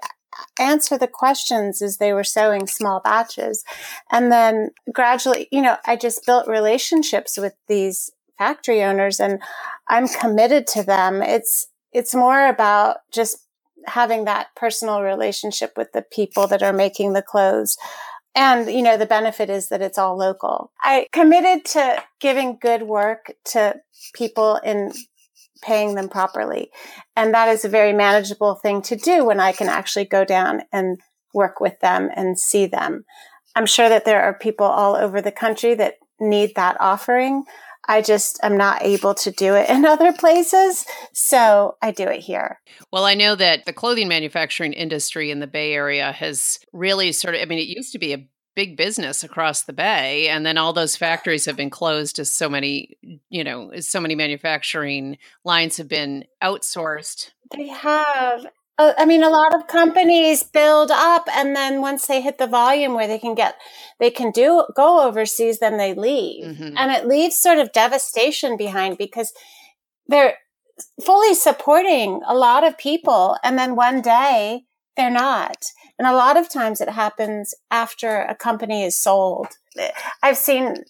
answer 0.60 0.98
the 0.98 1.08
questions 1.08 1.82
as 1.82 1.98
they 1.98 2.14
were 2.14 2.24
sewing 2.24 2.68
small 2.68 3.00
batches. 3.00 3.64
And 4.12 4.32
then 4.32 4.70
gradually, 4.92 5.48
you 5.52 5.62
know, 5.62 5.78
I 5.86 5.96
just 5.96 6.26
built 6.26 6.48
relationships 6.48 7.38
with 7.38 7.54
these 7.68 8.12
factory 8.38 8.84
owners 8.84 9.20
and 9.20 9.42
I'm 9.88 10.08
committed 10.08 10.68
to 10.68 10.84
them. 10.84 11.22
It's, 11.22 11.68
it's 11.92 12.16
more 12.16 12.48
about 12.48 12.98
just 13.12 13.38
having 13.86 14.26
that 14.26 14.48
personal 14.56 15.02
relationship 15.02 15.74
with 15.78 15.92
the 15.92 16.02
people 16.02 16.48
that 16.48 16.64
are 16.64 16.74
making 16.74 17.14
the 17.14 17.22
clothes. 17.22 17.78
And, 18.36 18.72
you 18.72 18.82
know, 18.82 18.98
the 18.98 19.06
benefit 19.06 19.50
is 19.50 19.70
that 19.70 19.82
it's 19.82 19.98
all 19.98 20.18
local. 20.18 20.72
I 20.82 21.08
committed 21.12 21.66
to 21.66 22.04
giving 22.20 22.58
good 22.60 22.84
work 22.84 23.34
to 23.46 23.76
people 24.14 24.60
in 24.64 24.92
paying 25.64 25.96
them 25.96 26.10
properly. 26.10 26.70
And 27.16 27.34
that 27.34 27.50
is 27.50 27.66
a 27.66 27.70
very 27.70 27.94
manageable 27.94 28.56
thing 28.56 28.82
to 28.84 28.96
do 28.96 29.26
when 29.26 29.40
I 29.40 29.52
can 29.52 29.70
actually 29.70 30.06
go 30.06 30.26
down 30.26 30.62
and 30.72 31.00
work 31.34 31.60
with 31.60 31.80
them 31.80 32.10
and 32.16 32.38
see 32.38 32.66
them. 32.66 33.06
I'm 33.56 33.66
sure 33.66 33.90
that 33.90 34.06
there 34.06 34.22
are 34.24 34.38
people 34.38 34.66
all 34.66 34.96
over 34.96 35.22
the 35.22 35.32
country 35.32 35.76
that 35.76 35.96
need 36.20 36.54
that 36.56 36.78
offering. 36.80 37.44
I 37.88 38.02
just 38.02 38.40
am 38.42 38.56
not 38.58 38.82
able 38.82 39.14
to 39.16 39.32
do 39.32 39.56
it 39.56 39.70
in 39.70 39.86
other 39.86 40.14
places. 40.14 40.86
So 41.14 41.76
I 41.82 41.92
do 41.92 42.04
it 42.08 42.22
here. 42.22 42.60
Well, 42.92 43.06
I 43.06 43.14
know 43.14 43.36
that 43.36 43.66
the 43.66 43.74
clothing 43.74 44.08
manufacturing 44.08 44.74
industry 44.74 45.32
in 45.32 45.40
the 45.40 45.48
Bay 45.48 45.74
Area 45.74 46.12
has 46.12 46.60
really 46.72 47.12
sort 47.12 47.36
of, 47.36 47.42
I 47.42 47.46
mean, 47.46 47.60
it 47.60 47.68
used 47.68 47.92
to 47.94 48.00
be 48.00 48.14
a 48.14 48.26
big 48.56 48.78
business 48.78 49.24
across 49.24 49.64
the 49.64 49.74
Bay, 49.74 50.30
and 50.30 50.46
then 50.46 50.58
all 50.58 50.74
those 50.74 50.96
factories 50.96 51.46
have 51.46 51.56
been 51.56 51.70
closed 51.70 52.20
as 52.20 52.32
so 52.32 52.48
many, 52.50 52.98
you 53.30 53.44
know, 53.44 53.70
as 53.70 53.90
so 53.90 54.00
many 54.00 54.16
manufacturing 54.16 55.18
lines 55.44 55.78
have 55.78 55.88
been 55.88 56.26
outsourced. 56.42 57.32
They 57.56 57.68
have. 57.68 58.46
Uh, 58.80 58.94
I 58.98 59.06
mean, 59.06 59.24
a 59.24 59.30
lot 59.30 59.54
of 59.54 59.68
companies 59.68 60.42
build 60.44 60.90
up, 60.92 61.28
and 61.36 61.56
then 61.56 61.80
once 61.82 62.08
they 62.08 62.22
hit 62.22 62.40
the 62.40 62.48
volume 62.48 62.96
where 62.96 63.08
they 63.08 63.20
can 63.20 63.36
get, 63.36 63.56
they 64.00 64.10
can 64.10 64.32
do 64.32 64.66
go 64.76 65.08
overseas, 65.08 65.60
then 65.60 65.78
they 65.78 65.94
leave, 65.94 66.46
Mhm. 66.46 66.74
and 66.76 66.92
it 66.92 67.08
leaves 67.08 67.38
sort 67.38 67.60
of 67.60 67.72
devastation 67.72 68.58
behind 68.58 68.98
because 68.98 69.32
they're 70.08 70.38
fully 71.06 71.36
supporting 71.36 72.22
a 72.26 72.34
lot 72.34 72.64
of 72.64 72.78
people, 72.78 73.38
and 73.44 73.60
then 73.60 73.76
one 73.76 74.02
day 74.02 74.64
they're 74.98 75.12
not. 75.12 75.66
And 76.04 76.14
a 76.14 76.18
lot 76.18 76.36
of 76.36 76.50
times 76.50 76.82
it 76.82 76.90
happens 76.90 77.56
after 77.72 78.24
a 78.24 78.36
company 78.36 78.84
is 78.84 79.00
sold. 79.00 79.48
I've 80.22 80.36
seen 80.36 80.84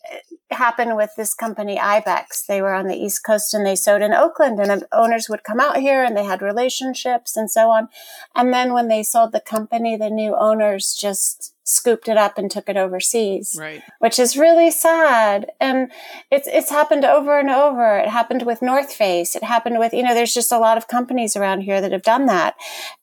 happen 0.49 0.95
with 0.95 1.12
this 1.15 1.36
company 1.36 1.80
ibex. 1.80 2.43
They 2.43 2.63
were 2.63 2.73
on 2.73 2.88
the 2.88 2.95
east 2.95 3.23
coast 3.23 3.54
and 3.54 3.63
they 3.63 3.76
sewed 3.76 4.02
in 4.02 4.13
oakland 4.13 4.60
and 4.60 4.84
owners 4.91 5.28
would 5.30 5.43
come 5.43 5.60
out 5.60 5.78
here 5.78 6.04
and 6.04 6.17
they 6.17 6.23
had 6.23 6.41
relationships 6.41 7.38
and 7.38 7.49
so 7.49 7.69
on. 7.69 7.89
And 8.36 8.52
then 8.52 8.73
when 8.73 8.88
they 8.88 9.04
sold 9.04 9.34
the 9.34 9.39
company 9.39 9.97
the 9.97 10.10
new 10.10 10.36
owners 10.36 10.95
just 10.99 11.54
scooped 11.65 12.10
it 12.10 12.17
up 12.17 12.38
and 12.38 12.52
took 12.52 12.67
it 12.67 12.76
overseas 12.76 13.56
right. 13.58 13.82
which 13.99 14.19
is 14.19 14.36
really 14.36 14.69
sad. 14.69 15.52
And 15.60 15.91
it's 16.30 16.47
it's 16.47 16.69
happened 16.69 17.06
over 17.06 17.39
and 17.39 17.49
over. 17.49 17.97
It 17.97 18.10
happened 18.10 18.45
with 18.45 18.62
north 18.62 18.93
face. 18.93 19.36
It 19.36 19.43
happened 19.43 19.80
with 19.80 19.93
you 19.93 20.04
know 20.04 20.13
there's 20.13 20.34
just 20.34 20.52
a 20.52 20.60
lot 20.60 20.78
of 20.78 20.88
companies 20.88 21.36
around 21.36 21.62
here 21.62 21.82
that 21.82 21.91
have 21.91 22.04
done 22.04 22.26
that. 22.26 22.56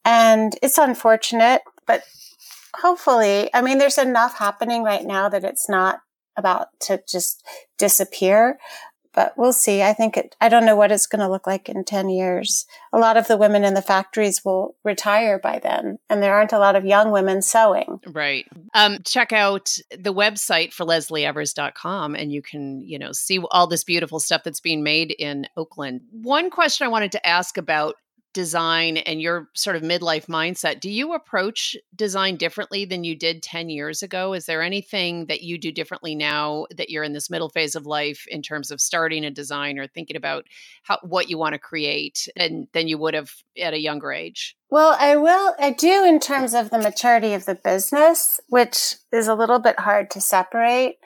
And 0.05 0.59
it's 0.63 0.79
unfortunate 0.79 1.63
but 1.87 2.03
hopefully 2.77 3.51
i 3.55 3.61
mean 3.61 3.79
there's 3.79 3.99
enough 3.99 4.39
happening 4.39 4.83
right 4.83 5.05
now 5.05 5.29
that 5.29 5.45
it's 5.45 5.69
not 5.69 6.01
about 6.41 6.69
to 6.81 7.01
just 7.09 7.47
disappear. 7.79 8.59
But 9.13 9.35
we'll 9.37 9.53
see. 9.53 9.83
I 9.83 9.93
think 9.93 10.17
it, 10.17 10.37
I 10.41 10.49
don't 10.49 10.65
know 10.65 10.77
what 10.77 10.93
it's 10.93 11.09
going 11.09 11.19
to 11.19 11.29
look 11.29 11.45
like 11.45 11.69
in 11.69 11.83
10 11.83 12.11
years. 12.11 12.65
A 12.93 12.99
lot 12.99 13.17
of 13.17 13.27
the 13.27 13.37
women 13.37 13.65
in 13.65 13.75
the 13.75 13.83
factories 13.83 14.45
will 14.45 14.77
retire 14.85 15.41
by 15.41 15.59
then, 15.59 15.99
and 16.09 16.23
there 16.23 16.33
aren't 16.33 16.53
a 16.53 16.61
lot 16.61 16.77
of 16.77 16.85
young 16.85 17.11
women 17.11 17.43
sewing. 17.43 17.99
Right. 18.07 18.47
Um, 18.73 18.99
check 19.05 19.33
out 19.33 19.77
the 19.91 20.15
website 20.15 20.73
for 20.73 20.87
leslieevers.com 20.87 22.15
and 22.15 22.33
you 22.33 22.41
can, 22.41 22.83
you 22.83 23.01
know, 23.01 23.11
see 23.11 23.41
all 23.51 23.67
this 23.67 23.83
beautiful 23.83 24.21
stuff 24.21 24.43
that's 24.45 24.61
being 24.61 24.85
made 24.85 25.11
in 25.19 25.49
Oakland. 25.57 26.03
One 26.13 26.49
question 26.49 26.85
I 26.85 26.89
wanted 26.89 27.11
to 27.13 27.27
ask 27.27 27.57
about 27.57 27.97
design 28.33 28.97
and 28.99 29.21
your 29.21 29.49
sort 29.55 29.77
of 29.77 29.83
midlife 29.83 30.27
mindset, 30.27 30.81
do 30.81 30.91
you 30.91 31.15
approach 31.15 31.77
design 31.95 32.37
differently 32.37 32.85
than 32.85 33.05
you 33.05 33.17
did 33.17 33.43
10 33.43 33.69
years 33.69 34.03
ago? 34.03 34.33
Is 34.33 34.47
there 34.47 34.63
anything 34.63 35.27
that 35.27 35.43
you 35.43 35.59
do 35.59 35.73
differently 35.73 36.15
now 36.15 36.67
that 36.77 36.91
you're 36.91 37.03
in 37.03 37.13
this 37.13 37.31
middle 37.31 37.49
phase 37.49 37.75
of 37.75 37.87
life 37.87 38.25
in 38.29 38.43
terms 38.43 38.71
of 38.71 38.81
starting 38.81 39.25
a 39.25 39.31
design 39.31 39.79
or 39.79 39.87
thinking 39.87 40.17
about 40.17 40.47
how 40.85 40.99
what 41.03 41.29
you 41.29 41.39
want 41.39 41.55
to 41.55 41.59
create 41.59 42.29
and 42.37 42.69
than 42.73 42.89
you 42.89 42.99
would 42.99 43.15
have 43.15 43.31
at 43.61 43.75
a 43.75 43.81
younger 43.81 44.13
age? 44.13 44.57
Well, 44.71 44.97
I 44.99 45.17
will, 45.17 45.55
I 45.59 45.73
do 45.73 46.05
in 46.05 46.21
terms 46.21 46.55
of 46.55 46.71
the 46.71 46.79
maturity 46.79 47.35
of 47.35 47.45
the 47.45 47.57
business, 47.57 48.39
which 48.49 48.95
is 49.13 49.27
a 49.27 49.35
little 49.35 49.59
bit 49.59 49.81
hard 49.81 50.11
to 50.13 50.21
separate. 50.21 50.99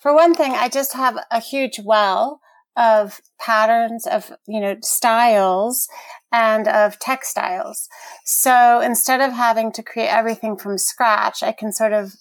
For 0.00 0.14
one 0.14 0.34
thing, 0.34 0.52
I 0.52 0.68
just 0.68 0.94
have 0.94 1.18
a 1.30 1.40
huge 1.40 1.78
well 1.84 2.40
of 2.78 3.20
patterns 3.40 4.06
of, 4.06 4.32
you 4.46 4.60
know, 4.60 4.76
styles 4.82 5.88
and 6.30 6.68
of 6.68 6.98
textiles. 7.00 7.88
So 8.24 8.80
instead 8.80 9.20
of 9.20 9.32
having 9.32 9.72
to 9.72 9.82
create 9.82 10.08
everything 10.08 10.56
from 10.56 10.78
scratch, 10.78 11.42
I 11.42 11.50
can 11.50 11.72
sort 11.72 11.92
of 11.92 12.14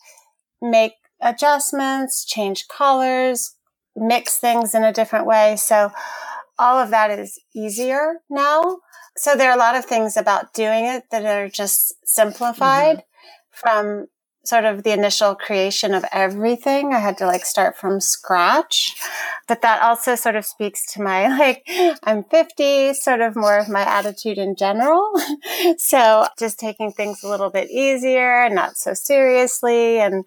make 0.59 0.93
adjustments, 1.21 2.25
change 2.25 2.67
colors, 2.75 3.55
mix 3.95 4.37
things 4.39 4.73
in 4.73 4.83
a 4.83 4.93
different 4.93 5.27
way. 5.27 5.55
So 5.57 5.91
all 6.57 6.79
of 6.79 6.89
that 6.89 7.11
is 7.11 7.39
easier 7.55 8.15
now. 8.27 8.79
So 9.15 9.35
there 9.35 9.51
are 9.51 9.55
a 9.55 9.59
lot 9.59 9.75
of 9.75 9.85
things 9.85 10.17
about 10.17 10.53
doing 10.53 10.85
it 10.85 11.03
that 11.11 11.23
are 11.23 11.49
just 11.49 11.93
simplified 12.03 12.97
mm-hmm. 12.97 13.05
from 13.51 14.07
sort 14.47 14.63
of 14.63 14.83
the 14.83 14.91
initial 14.91 15.35
creation 15.35 15.93
of 15.93 16.05
everything. 16.11 16.93
I 16.93 16.99
had 16.99 17.17
to 17.17 17.25
like 17.25 17.45
start 17.45 17.77
from 17.77 17.99
scratch. 17.99 18.95
But 19.47 19.61
that 19.61 19.81
also 19.81 20.15
sort 20.15 20.35
of 20.35 20.45
speaks 20.45 20.91
to 20.93 21.01
my 21.01 21.27
like, 21.37 21.67
I'm 22.03 22.23
50, 22.23 22.93
sort 22.93 23.21
of 23.21 23.35
more 23.35 23.57
of 23.57 23.67
my 23.67 23.81
attitude 23.81 24.37
in 24.37 24.55
general. 24.55 25.11
so 25.77 26.27
just 26.39 26.59
taking 26.59 26.91
things 26.91 27.23
a 27.23 27.27
little 27.27 27.49
bit 27.49 27.69
easier 27.69 28.43
and 28.43 28.55
not 28.55 28.77
so 28.77 28.93
seriously. 28.93 29.99
And 29.99 30.25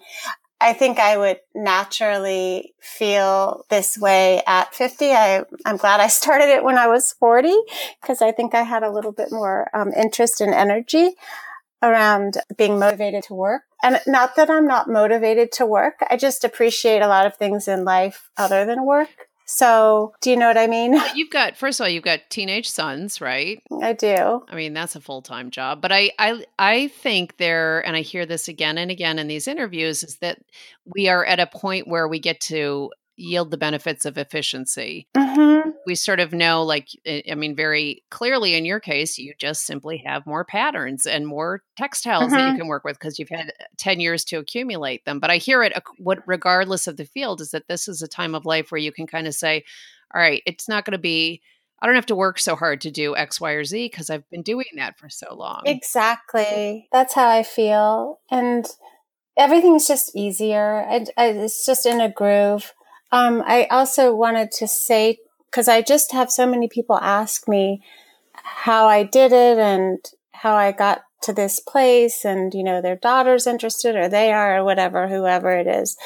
I 0.61 0.74
think 0.74 0.98
I 0.98 1.16
would 1.16 1.40
naturally 1.54 2.74
feel 2.78 3.64
this 3.70 3.96
way 3.96 4.42
at 4.46 4.74
50. 4.74 5.12
I, 5.12 5.44
am 5.64 5.78
glad 5.78 6.00
I 6.00 6.09
started 6.20 6.50
it 6.50 6.62
when 6.62 6.76
I 6.76 6.88
was 6.88 7.14
40 7.14 7.54
because 8.02 8.20
I 8.20 8.33
think 8.33 8.54
I 8.54 8.62
had 8.62 8.83
a 8.83 8.92
little 8.92 9.12
bit 9.12 9.33
more 9.33 9.70
um, 9.72 9.92
interest 9.96 10.42
and 10.42 10.52
energy 10.52 11.14
around 11.82 12.38
being 12.56 12.78
motivated 12.78 13.22
to 13.24 13.34
work. 13.34 13.62
And 13.82 14.00
not 14.06 14.36
that 14.36 14.50
I'm 14.50 14.66
not 14.66 14.88
motivated 14.88 15.52
to 15.52 15.66
work. 15.66 16.04
I 16.10 16.16
just 16.16 16.44
appreciate 16.44 17.00
a 17.00 17.08
lot 17.08 17.26
of 17.26 17.36
things 17.36 17.66
in 17.66 17.84
life 17.84 18.30
other 18.36 18.64
than 18.64 18.84
work. 18.84 19.08
So, 19.52 20.12
do 20.20 20.30
you 20.30 20.36
know 20.36 20.46
what 20.46 20.56
I 20.56 20.68
mean? 20.68 20.96
You've 21.16 21.30
got 21.30 21.56
first 21.56 21.80
of 21.80 21.84
all, 21.84 21.90
you've 21.90 22.04
got 22.04 22.20
teenage 22.30 22.70
sons, 22.70 23.20
right? 23.20 23.60
I 23.82 23.94
do. 23.94 24.44
I 24.48 24.54
mean, 24.54 24.74
that's 24.74 24.94
a 24.94 25.00
full-time 25.00 25.50
job. 25.50 25.80
But 25.80 25.90
I 25.90 26.12
I 26.20 26.44
I 26.56 26.88
think 26.88 27.36
there 27.38 27.84
and 27.84 27.96
I 27.96 28.02
hear 28.02 28.26
this 28.26 28.46
again 28.46 28.78
and 28.78 28.92
again 28.92 29.18
in 29.18 29.26
these 29.26 29.48
interviews 29.48 30.04
is 30.04 30.18
that 30.18 30.38
we 30.86 31.08
are 31.08 31.24
at 31.24 31.40
a 31.40 31.48
point 31.48 31.88
where 31.88 32.06
we 32.06 32.20
get 32.20 32.38
to 32.42 32.92
yield 33.20 33.50
the 33.50 33.56
benefits 33.56 34.04
of 34.04 34.18
efficiency. 34.18 35.06
Mm-hmm. 35.16 35.70
We 35.87 35.94
sort 35.94 36.20
of 36.20 36.33
know, 36.33 36.62
like, 36.62 36.88
I 37.06 37.35
mean, 37.35 37.54
very 37.54 38.02
clearly 38.11 38.54
in 38.54 38.64
your 38.64 38.80
case, 38.80 39.18
you 39.18 39.35
just 39.38 39.66
simply 39.66 40.02
have 40.06 40.26
more 40.26 40.44
patterns 40.44 41.06
and 41.06 41.26
more 41.26 41.62
textiles 41.76 42.24
mm-hmm. 42.24 42.33
that 42.33 42.40
you 42.40 42.48
mm-hmm. 42.48 42.59
can 42.59 42.68
work 42.68 42.85
with 42.85 42.98
because 42.98 43.18
you've 43.18 43.28
had 43.28 43.52
10 43.78 44.00
years 44.00 44.24
to 44.26 44.38
accumulate 44.38 45.04
them. 45.04 45.20
But 45.20 45.30
I 45.30 45.37
hear 45.37 45.62
it, 45.62 45.72
what, 45.98 46.20
regardless 46.26 46.87
of 46.87 46.96
the 46.96 47.04
field, 47.04 47.40
is 47.40 47.50
that 47.50 47.68
this 47.68 47.88
is 47.88 48.02
a 48.02 48.09
time 48.09 48.35
of 48.35 48.46
life 48.46 48.72
where 48.72 48.80
you 48.80 48.92
can 48.92 49.06
kind 49.06 49.26
of 49.26 49.35
say, 49.35 49.64
all 50.14 50.20
right, 50.20 50.42
it's 50.46 50.68
not 50.68 50.85
going 50.85 50.92
to 50.92 50.98
be. 50.98 51.42
I 51.83 51.87
don't 51.87 51.94
have 51.94 52.06
to 52.06 52.14
work 52.14 52.38
so 52.38 52.56
hard 52.56 52.83
to 52.83 52.90
do 52.90 53.16
X, 53.16 53.40
Y, 53.40 53.52
or 53.52 53.64
Z 53.64 53.87
because 53.90 54.11
I've 54.11 54.28
been 54.28 54.42
doing 54.42 54.66
that 54.76 54.98
for 54.98 55.09
so 55.09 55.35
long. 55.35 55.62
Exactly. 55.64 56.88
That's 56.92 57.14
how 57.14 57.28
I 57.28 57.42
feel. 57.42 58.20
And 58.30 58.66
everything's 59.38 59.88
just 59.88 60.14
easier. 60.14 60.85
it's 60.90 61.64
just 61.64 61.87
in 61.87 62.00
a 62.00 62.11
groove. 62.11 62.74
Um, 63.12 63.42
I 63.46 63.66
also 63.70 64.14
wanted 64.14 64.53
to 64.53 64.68
say, 64.68 65.18
because 65.51 65.68
I 65.68 65.83
just 65.83 66.12
have 66.12 66.31
so 66.31 66.46
many 66.46 66.68
people 66.68 66.96
ask 66.96 67.49
me 67.49 67.83
how 68.33 68.87
I 68.87 69.03
did 69.03 69.33
it 69.33 69.59
and 69.59 69.99
how 70.33 70.55
I 70.55 70.73
got 70.73 71.03
to 71.23 71.33
this 71.33 71.61
place 71.61 72.25
and, 72.25 72.55
you 72.55 72.62
know, 72.62 72.81
their 72.81 72.96
daughter's 72.96 73.46
interested 73.46 73.96
or 73.96 74.09
they 74.09 74.33
are 74.33 74.59
or 74.59 74.64
whatever, 74.64 75.09
whoever 75.09 75.51
it 75.51 75.66
is. 75.66 75.96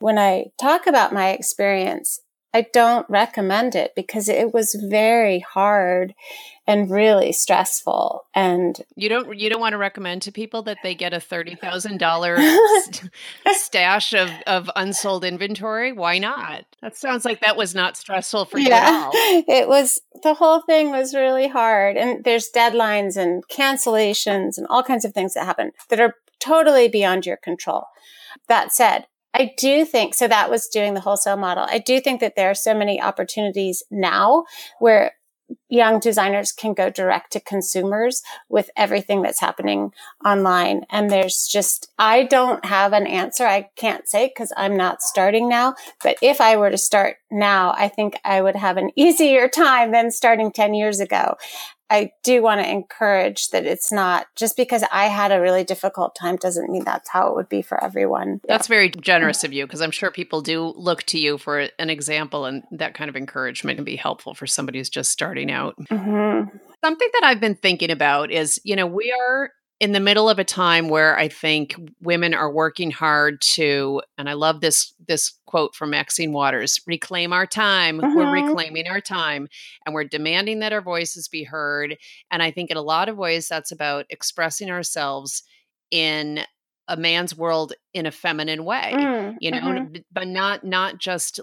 When 0.00 0.18
I 0.18 0.46
talk 0.60 0.86
about 0.86 1.12
my 1.12 1.30
experience, 1.30 2.20
I 2.54 2.66
don't 2.72 3.08
recommend 3.10 3.74
it 3.74 3.92
because 3.94 4.28
it 4.28 4.54
was 4.54 4.74
very 4.74 5.40
hard 5.40 6.14
and 6.66 6.90
really 6.90 7.30
stressful 7.32 8.24
and 8.34 8.80
you 8.96 9.08
don't 9.08 9.38
you 9.38 9.50
don't 9.50 9.60
want 9.60 9.74
to 9.74 9.78
recommend 9.78 10.22
to 10.22 10.32
people 10.32 10.62
that 10.62 10.78
they 10.82 10.94
get 10.94 11.12
a 11.12 11.18
$30,000 11.18 13.10
stash 13.52 14.14
of 14.14 14.30
of 14.46 14.70
unsold 14.76 15.24
inventory? 15.24 15.92
Why 15.92 16.18
not? 16.18 16.64
That 16.80 16.96
sounds 16.96 17.26
like 17.26 17.40
that 17.40 17.56
was 17.56 17.74
not 17.74 17.98
stressful 17.98 18.46
for 18.46 18.58
you 18.58 18.68
yeah, 18.68 18.76
at 18.76 19.04
all. 19.04 19.10
it 19.14 19.68
was 19.68 20.00
the 20.22 20.34
whole 20.34 20.60
thing 20.62 20.90
was 20.90 21.14
really 21.14 21.48
hard 21.48 21.96
and 21.98 22.24
there's 22.24 22.50
deadlines 22.50 23.16
and 23.18 23.46
cancellations 23.48 24.56
and 24.56 24.66
all 24.70 24.82
kinds 24.82 25.04
of 25.04 25.12
things 25.12 25.34
that 25.34 25.44
happen 25.44 25.72
that 25.90 26.00
are 26.00 26.14
totally 26.40 26.88
beyond 26.88 27.26
your 27.26 27.36
control. 27.36 27.84
That 28.48 28.72
said 28.72 29.06
I 29.34 29.52
do 29.56 29.84
think 29.84 30.14
so. 30.14 30.26
That 30.26 30.50
was 30.50 30.68
doing 30.68 30.94
the 30.94 31.00
wholesale 31.00 31.36
model. 31.36 31.66
I 31.68 31.78
do 31.78 32.00
think 32.00 32.20
that 32.20 32.34
there 32.34 32.50
are 32.50 32.54
so 32.54 32.74
many 32.74 33.00
opportunities 33.00 33.82
now 33.90 34.44
where 34.78 35.12
young 35.68 35.98
designers 35.98 36.52
can 36.52 36.74
go 36.74 36.90
direct 36.90 37.32
to 37.32 37.40
consumers 37.40 38.22
with 38.48 38.70
everything 38.76 39.22
that's 39.22 39.40
happening 39.40 39.92
online. 40.24 40.84
And 40.90 41.10
there's 41.10 41.46
just, 41.46 41.90
I 41.98 42.24
don't 42.24 42.64
have 42.64 42.92
an 42.92 43.06
answer. 43.06 43.46
I 43.46 43.68
can't 43.76 44.08
say 44.08 44.28
because 44.28 44.52
I'm 44.56 44.76
not 44.76 45.02
starting 45.02 45.48
now. 45.48 45.74
But 46.02 46.16
if 46.22 46.40
I 46.40 46.56
were 46.56 46.70
to 46.70 46.78
start 46.78 47.16
now, 47.30 47.74
I 47.76 47.88
think 47.88 48.18
I 48.24 48.42
would 48.42 48.56
have 48.56 48.76
an 48.76 48.90
easier 48.96 49.48
time 49.48 49.92
than 49.92 50.10
starting 50.10 50.52
10 50.52 50.74
years 50.74 51.00
ago. 51.00 51.36
I 51.90 52.12
do 52.22 52.42
want 52.42 52.60
to 52.60 52.70
encourage 52.70 53.48
that 53.48 53.64
it's 53.64 53.90
not 53.90 54.26
just 54.36 54.56
because 54.56 54.84
I 54.92 55.06
had 55.06 55.32
a 55.32 55.40
really 55.40 55.64
difficult 55.64 56.14
time 56.14 56.36
doesn't 56.36 56.70
mean 56.70 56.84
that's 56.84 57.08
how 57.08 57.28
it 57.28 57.34
would 57.34 57.48
be 57.48 57.62
for 57.62 57.82
everyone. 57.82 58.40
That's 58.46 58.68
yeah. 58.68 58.74
very 58.74 58.90
generous 58.90 59.42
of 59.44 59.52
you 59.52 59.66
because 59.66 59.80
I'm 59.80 59.90
sure 59.90 60.10
people 60.10 60.42
do 60.42 60.74
look 60.76 61.02
to 61.04 61.18
you 61.18 61.38
for 61.38 61.68
an 61.78 61.90
example 61.90 62.44
and 62.44 62.62
that 62.72 62.94
kind 62.94 63.08
of 63.08 63.16
encouragement 63.16 63.78
can 63.78 63.84
be 63.84 63.96
helpful 63.96 64.34
for 64.34 64.46
somebody 64.46 64.78
who's 64.78 64.90
just 64.90 65.10
starting 65.10 65.50
out. 65.50 65.76
Mm-hmm. 65.90 66.56
Something 66.84 67.08
that 67.14 67.24
I've 67.24 67.40
been 67.40 67.56
thinking 67.56 67.90
about 67.90 68.30
is, 68.30 68.60
you 68.64 68.76
know, 68.76 68.86
we 68.86 69.12
are 69.12 69.50
in 69.80 69.92
the 69.92 70.00
middle 70.00 70.28
of 70.28 70.38
a 70.38 70.44
time 70.44 70.88
where 70.88 71.16
I 71.16 71.28
think 71.28 71.76
women 72.00 72.34
are 72.34 72.50
working 72.50 72.90
hard 72.90 73.40
to, 73.42 74.02
and 74.16 74.28
I 74.28 74.32
love 74.32 74.60
this 74.60 74.92
this 75.06 75.38
quote 75.46 75.74
from 75.74 75.90
Maxine 75.90 76.32
Waters: 76.32 76.80
"Reclaim 76.86 77.32
our 77.32 77.46
time. 77.46 78.00
Mm-hmm. 78.00 78.16
We're 78.16 78.32
reclaiming 78.32 78.88
our 78.88 79.00
time, 79.00 79.48
and 79.86 79.94
we're 79.94 80.04
demanding 80.04 80.60
that 80.60 80.72
our 80.72 80.80
voices 80.80 81.28
be 81.28 81.44
heard." 81.44 81.96
And 82.30 82.42
I 82.42 82.50
think 82.50 82.70
in 82.70 82.76
a 82.76 82.82
lot 82.82 83.08
of 83.08 83.16
ways, 83.16 83.48
that's 83.48 83.70
about 83.70 84.06
expressing 84.10 84.70
ourselves 84.70 85.44
in 85.90 86.40
a 86.88 86.96
man's 86.96 87.36
world 87.36 87.74
in 87.94 88.06
a 88.06 88.10
feminine 88.10 88.64
way. 88.64 88.92
Mm, 88.94 89.36
you 89.40 89.50
know, 89.50 89.60
mm-hmm. 89.60 89.96
but 90.10 90.26
not 90.26 90.64
not 90.64 90.98
just 90.98 91.38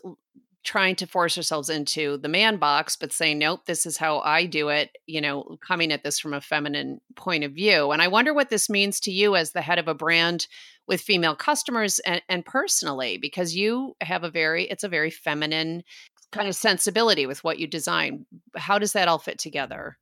trying 0.65 0.95
to 0.95 1.07
force 1.07 1.37
ourselves 1.37 1.69
into 1.69 2.17
the 2.17 2.27
man 2.27 2.57
box, 2.57 2.95
but 2.95 3.13
saying, 3.13 3.37
nope, 3.37 3.61
this 3.65 3.85
is 3.85 3.97
how 3.97 4.19
I 4.19 4.45
do 4.45 4.69
it, 4.69 4.89
you 5.05 5.21
know, 5.21 5.57
coming 5.65 5.91
at 5.91 6.03
this 6.03 6.19
from 6.19 6.33
a 6.33 6.41
feminine 6.41 6.99
point 7.15 7.43
of 7.43 7.53
view. 7.53 7.91
And 7.91 8.01
I 8.01 8.07
wonder 8.07 8.33
what 8.33 8.49
this 8.49 8.69
means 8.69 8.99
to 9.01 9.11
you 9.11 9.35
as 9.35 9.51
the 9.51 9.61
head 9.61 9.77
of 9.77 9.87
a 9.87 9.93
brand 9.93 10.47
with 10.87 11.01
female 11.01 11.35
customers 11.35 11.99
and, 11.99 12.21
and 12.27 12.45
personally, 12.45 13.17
because 13.17 13.55
you 13.55 13.95
have 14.01 14.23
a 14.23 14.29
very, 14.29 14.65
it's 14.65 14.83
a 14.83 14.89
very 14.89 15.11
feminine 15.11 15.83
kind 16.31 16.49
of 16.49 16.55
sensibility 16.55 17.27
with 17.27 17.43
what 17.43 17.59
you 17.59 17.67
design. 17.67 18.25
How 18.55 18.79
does 18.79 18.93
that 18.93 19.07
all 19.07 19.19
fit 19.19 19.37
together? 19.37 19.97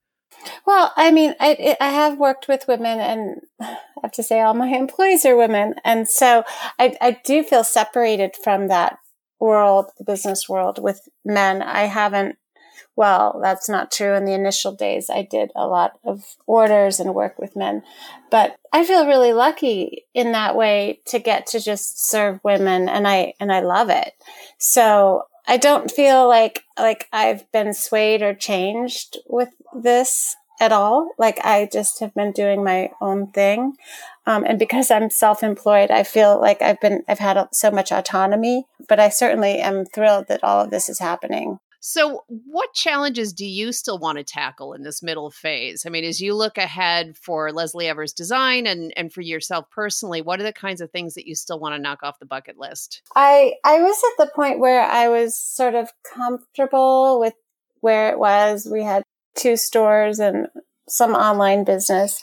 Well, 0.65 0.93
I 0.95 1.11
mean, 1.11 1.35
I, 1.39 1.77
I 1.79 1.89
have 1.89 2.17
worked 2.17 2.47
with 2.47 2.67
women, 2.67 2.99
and 2.99 3.41
I 3.61 3.77
have 4.01 4.11
to 4.13 4.23
say, 4.23 4.41
all 4.41 4.53
my 4.53 4.67
employees 4.75 5.25
are 5.25 5.35
women, 5.35 5.75
and 5.83 6.07
so 6.07 6.43
I, 6.79 6.95
I 7.01 7.19
do 7.23 7.43
feel 7.43 7.63
separated 7.63 8.35
from 8.41 8.67
that 8.69 8.97
world, 9.43 9.91
the 9.97 10.05
business 10.05 10.47
world, 10.47 10.81
with 10.81 11.09
men. 11.25 11.61
I 11.61 11.81
haven't. 11.81 12.37
Well, 12.95 13.39
that's 13.43 13.67
not 13.67 13.91
true. 13.91 14.13
In 14.13 14.23
the 14.23 14.33
initial 14.33 14.71
days, 14.71 15.09
I 15.09 15.27
did 15.29 15.51
a 15.55 15.67
lot 15.67 15.99
of 16.05 16.23
orders 16.45 16.99
and 16.99 17.13
work 17.13 17.37
with 17.37 17.55
men, 17.55 17.83
but 18.31 18.55
I 18.71 18.85
feel 18.85 19.05
really 19.05 19.33
lucky 19.33 20.05
in 20.13 20.31
that 20.31 20.55
way 20.55 21.01
to 21.07 21.19
get 21.19 21.47
to 21.47 21.59
just 21.59 22.07
serve 22.07 22.39
women, 22.43 22.87
and 22.87 23.05
I 23.07 23.33
and 23.39 23.51
I 23.51 23.59
love 23.59 23.89
it. 23.89 24.13
So 24.57 25.23
I 25.45 25.57
don't 25.57 25.91
feel 25.91 26.27
like 26.27 26.63
like 26.77 27.09
I've 27.11 27.51
been 27.51 27.73
swayed 27.73 28.21
or 28.21 28.33
changed 28.33 29.17
with 29.27 29.49
this 29.75 30.35
at 30.63 30.71
all. 30.71 31.11
Like 31.17 31.39
I 31.43 31.69
just 31.71 31.99
have 31.99 32.13
been 32.13 32.31
doing 32.31 32.63
my 32.63 32.91
own 33.01 33.31
thing. 33.31 33.73
Um, 34.25 34.45
and 34.45 34.57
because 34.57 34.89
I'm 34.89 35.09
self-employed, 35.09 35.91
I 35.91 36.03
feel 36.03 36.39
like 36.39 36.61
I've 36.61 36.79
been, 36.79 37.03
I've 37.07 37.19
had 37.19 37.47
so 37.51 37.69
much 37.69 37.91
autonomy, 37.91 38.65
but 38.87 38.99
I 38.99 39.09
certainly 39.09 39.59
am 39.59 39.85
thrilled 39.85 40.27
that 40.29 40.43
all 40.43 40.61
of 40.63 40.69
this 40.69 40.87
is 40.87 40.99
happening. 40.99 41.59
So, 41.85 42.23
what 42.29 42.73
challenges 42.73 43.33
do 43.33 43.45
you 43.45 43.73
still 43.73 43.99
want 43.99 44.17
to 44.17 44.23
tackle 44.23 44.71
in 44.71 44.83
this 44.83 45.03
middle 45.03 45.29
phase? 45.29 45.83
I 45.85 45.89
mean, 45.89 46.05
as 46.05 46.21
you 46.21 46.33
look 46.33 46.57
ahead 46.57 47.17
for 47.17 47.51
Leslie 47.51 47.89
Evers 47.89 48.13
Design 48.13 48.65
and, 48.65 48.93
and 48.95 49.11
for 49.11 49.19
yourself 49.19 49.65
personally, 49.69 50.21
what 50.21 50.39
are 50.39 50.43
the 50.43 50.53
kinds 50.53 50.79
of 50.79 50.91
things 50.91 51.15
that 51.15 51.27
you 51.27 51.35
still 51.35 51.59
want 51.59 51.75
to 51.75 51.81
knock 51.81 52.01
off 52.01 52.19
the 52.19 52.25
bucket 52.25 52.57
list? 52.57 53.01
I, 53.17 53.55
I 53.65 53.81
was 53.81 54.01
at 54.11 54.25
the 54.25 54.31
point 54.33 54.59
where 54.59 54.81
I 54.81 55.09
was 55.09 55.37
sort 55.37 55.75
of 55.75 55.89
comfortable 56.09 57.19
with 57.19 57.33
where 57.81 58.11
it 58.11 58.17
was. 58.17 58.65
We 58.71 58.81
had 58.81 59.03
two 59.35 59.57
stores 59.57 60.19
and 60.19 60.47
some 60.87 61.13
online 61.13 61.63
business. 61.63 62.19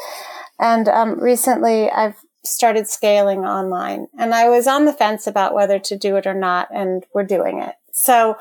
And 0.58 0.88
um, 0.88 1.20
recently 1.20 1.90
I've 1.90 2.16
started 2.44 2.88
scaling 2.88 3.40
online 3.40 4.06
and 4.18 4.34
I 4.34 4.48
was 4.48 4.66
on 4.66 4.84
the 4.84 4.92
fence 4.92 5.26
about 5.26 5.54
whether 5.54 5.78
to 5.78 5.96
do 5.96 6.16
it 6.16 6.26
or 6.26 6.34
not. 6.34 6.68
And 6.72 7.04
we're 7.14 7.24
doing 7.24 7.60
it. 7.60 7.74
So 7.92 8.36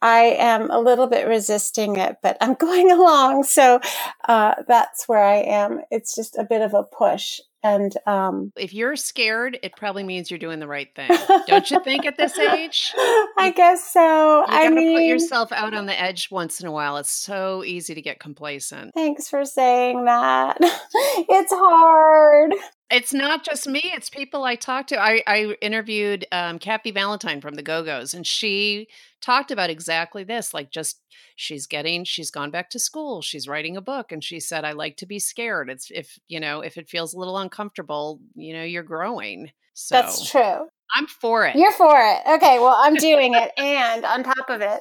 I 0.00 0.36
am 0.38 0.70
a 0.70 0.80
little 0.80 1.06
bit 1.06 1.28
resisting 1.28 1.96
it, 1.96 2.16
but 2.22 2.36
I'm 2.40 2.54
going 2.60 2.90
along. 2.90 3.44
So 3.44 3.80
uh, 4.28 4.54
that's 4.66 5.08
where 5.08 5.24
I 5.24 5.36
am. 5.36 5.80
It's 5.90 6.14
just 6.14 6.36
a 6.36 6.44
bit 6.44 6.60
of 6.60 6.74
a 6.74 6.82
push. 6.82 7.40
And 7.62 7.92
um, 8.06 8.52
if 8.56 8.74
you're 8.74 8.96
scared, 8.96 9.58
it 9.62 9.76
probably 9.76 10.02
means 10.02 10.30
you're 10.30 10.38
doing 10.38 10.58
the 10.58 10.66
right 10.66 10.88
thing. 10.96 11.10
Don't 11.46 11.70
you 11.70 11.82
think 11.82 12.06
at 12.06 12.16
this 12.16 12.38
age? 12.38 12.92
I 13.38 13.52
guess 13.54 13.92
so. 13.92 14.00
You 14.40 14.44
I 14.48 14.64
gotta 14.64 14.74
mean, 14.74 14.96
put 14.96 15.04
yourself 15.04 15.52
out 15.52 15.74
on 15.74 15.86
the 15.86 16.00
edge 16.00 16.30
once 16.30 16.60
in 16.60 16.66
a 16.66 16.72
while. 16.72 16.96
It's 16.96 17.10
so 17.10 17.62
easy 17.64 17.94
to 17.94 18.02
get 18.02 18.18
complacent. 18.18 18.92
Thanks 18.94 19.28
for 19.28 19.44
saying 19.44 20.04
that. 20.06 20.56
it's 20.60 21.52
hard. 21.52 22.52
It's 22.90 23.14
not 23.14 23.44
just 23.44 23.66
me; 23.66 23.80
it's 23.84 24.10
people 24.10 24.44
I 24.44 24.54
talk 24.54 24.86
to. 24.88 25.00
I, 25.00 25.22
I 25.26 25.56
interviewed 25.62 26.26
um, 26.30 26.58
Kathy 26.58 26.90
Valentine 26.90 27.40
from 27.40 27.54
the 27.54 27.62
Go 27.62 27.82
Go's, 27.82 28.12
and 28.12 28.26
she 28.26 28.88
talked 29.20 29.50
about 29.50 29.70
exactly 29.70 30.24
this. 30.24 30.52
Like, 30.52 30.70
just 30.70 31.00
she's 31.34 31.66
getting, 31.66 32.04
she's 32.04 32.30
gone 32.30 32.50
back 32.50 32.68
to 32.70 32.78
school, 32.78 33.22
she's 33.22 33.48
writing 33.48 33.76
a 33.76 33.80
book, 33.80 34.12
and 34.12 34.22
she 34.22 34.40
said, 34.40 34.64
"I 34.64 34.72
like 34.72 34.98
to 34.98 35.06
be 35.06 35.18
scared. 35.18 35.70
It's 35.70 35.90
if 35.90 36.18
you 36.28 36.38
know, 36.38 36.60
if 36.60 36.76
it 36.76 36.88
feels 36.88 37.14
a 37.14 37.18
little 37.18 37.38
uncomfortable, 37.38 38.20
you 38.34 38.52
know, 38.52 38.64
you're 38.64 38.82
growing." 38.82 39.50
So 39.74 39.94
That's 39.94 40.30
true. 40.30 40.68
I'm 40.94 41.06
for 41.06 41.46
it. 41.46 41.56
You're 41.56 41.72
for 41.72 41.96
it. 41.96 42.20
Okay, 42.34 42.58
well, 42.58 42.76
I'm 42.78 42.94
doing 42.96 43.32
it, 43.34 43.52
and 43.58 44.04
on 44.04 44.22
top 44.22 44.50
of 44.50 44.60
it, 44.60 44.80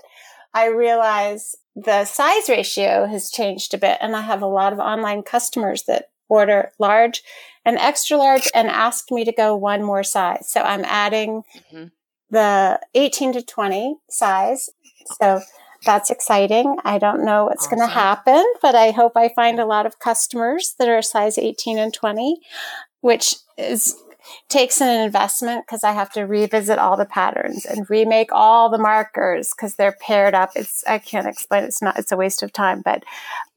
I 0.54 0.66
realize 0.66 1.56
the 1.76 2.06
size 2.06 2.50
ratio 2.50 3.06
has 3.06 3.32
changed 3.32 3.74
a 3.74 3.78
bit, 3.78 3.98
and 4.02 4.16
I 4.16 4.22
have 4.22 4.42
a 4.42 4.48
lot 4.48 4.74
of 4.74 4.80
online 4.80 5.24
customers 5.24 5.84
that 5.84 6.08
order 6.32 6.72
large 6.80 7.22
and 7.66 7.78
extra 7.78 8.18
large 8.18 8.50
and 8.56 8.70
asked 8.70 9.12
me 9.12 9.26
to 9.26 9.34
go 9.34 9.56
one 9.56 9.84
more 9.84 10.04
size. 10.04 10.50
So 10.50 10.62
I'm 10.62 10.86
adding 10.86 11.44
mm-hmm. 11.74 11.88
the 12.30 12.80
18 12.96 13.34
to 13.34 13.42
20 13.42 13.98
size. 14.10 14.70
So 15.20 15.42
that's 15.86 16.10
exciting. 16.10 16.78
I 16.86 17.00
don't 17.00 17.26
know 17.26 17.46
what's 17.46 17.68
awesome. 17.68 17.80
going 17.80 17.90
to 17.90 17.94
happen, 17.94 18.46
but 18.62 18.76
I 18.76 18.92
hope 18.92 19.14
I 19.18 19.30
find 19.36 19.60
a 19.60 19.66
lot 19.66 19.86
of 19.86 20.00
customers 20.00 20.74
that 20.80 20.88
are 20.88 21.02
size 21.02 21.38
18 21.38 21.78
and 21.78 21.94
20, 21.94 22.40
which 23.02 23.36
is 23.58 24.02
takes 24.50 24.82
an 24.82 25.04
investment 25.04 25.66
because 25.66 25.84
I 25.84 25.92
have 25.92 26.12
to 26.14 26.24
revisit 26.24 26.80
all 26.80 26.98
the 26.98 27.06
patterns 27.06 27.66
and 27.66 27.90
remake 27.90 28.32
all 28.32 28.70
the 28.70 28.78
markers 28.78 29.50
because 29.56 29.76
they're 29.76 29.96
paired 30.00 30.34
up. 30.34 30.52
It's, 30.56 30.84
I 30.88 31.00
can't 31.00 31.28
explain. 31.28 31.64
It's 31.64 31.82
not, 31.82 31.98
it's 31.98 32.12
a 32.12 32.18
waste 32.18 32.44
of 32.44 32.54
time, 32.54 32.82
but 32.84 33.04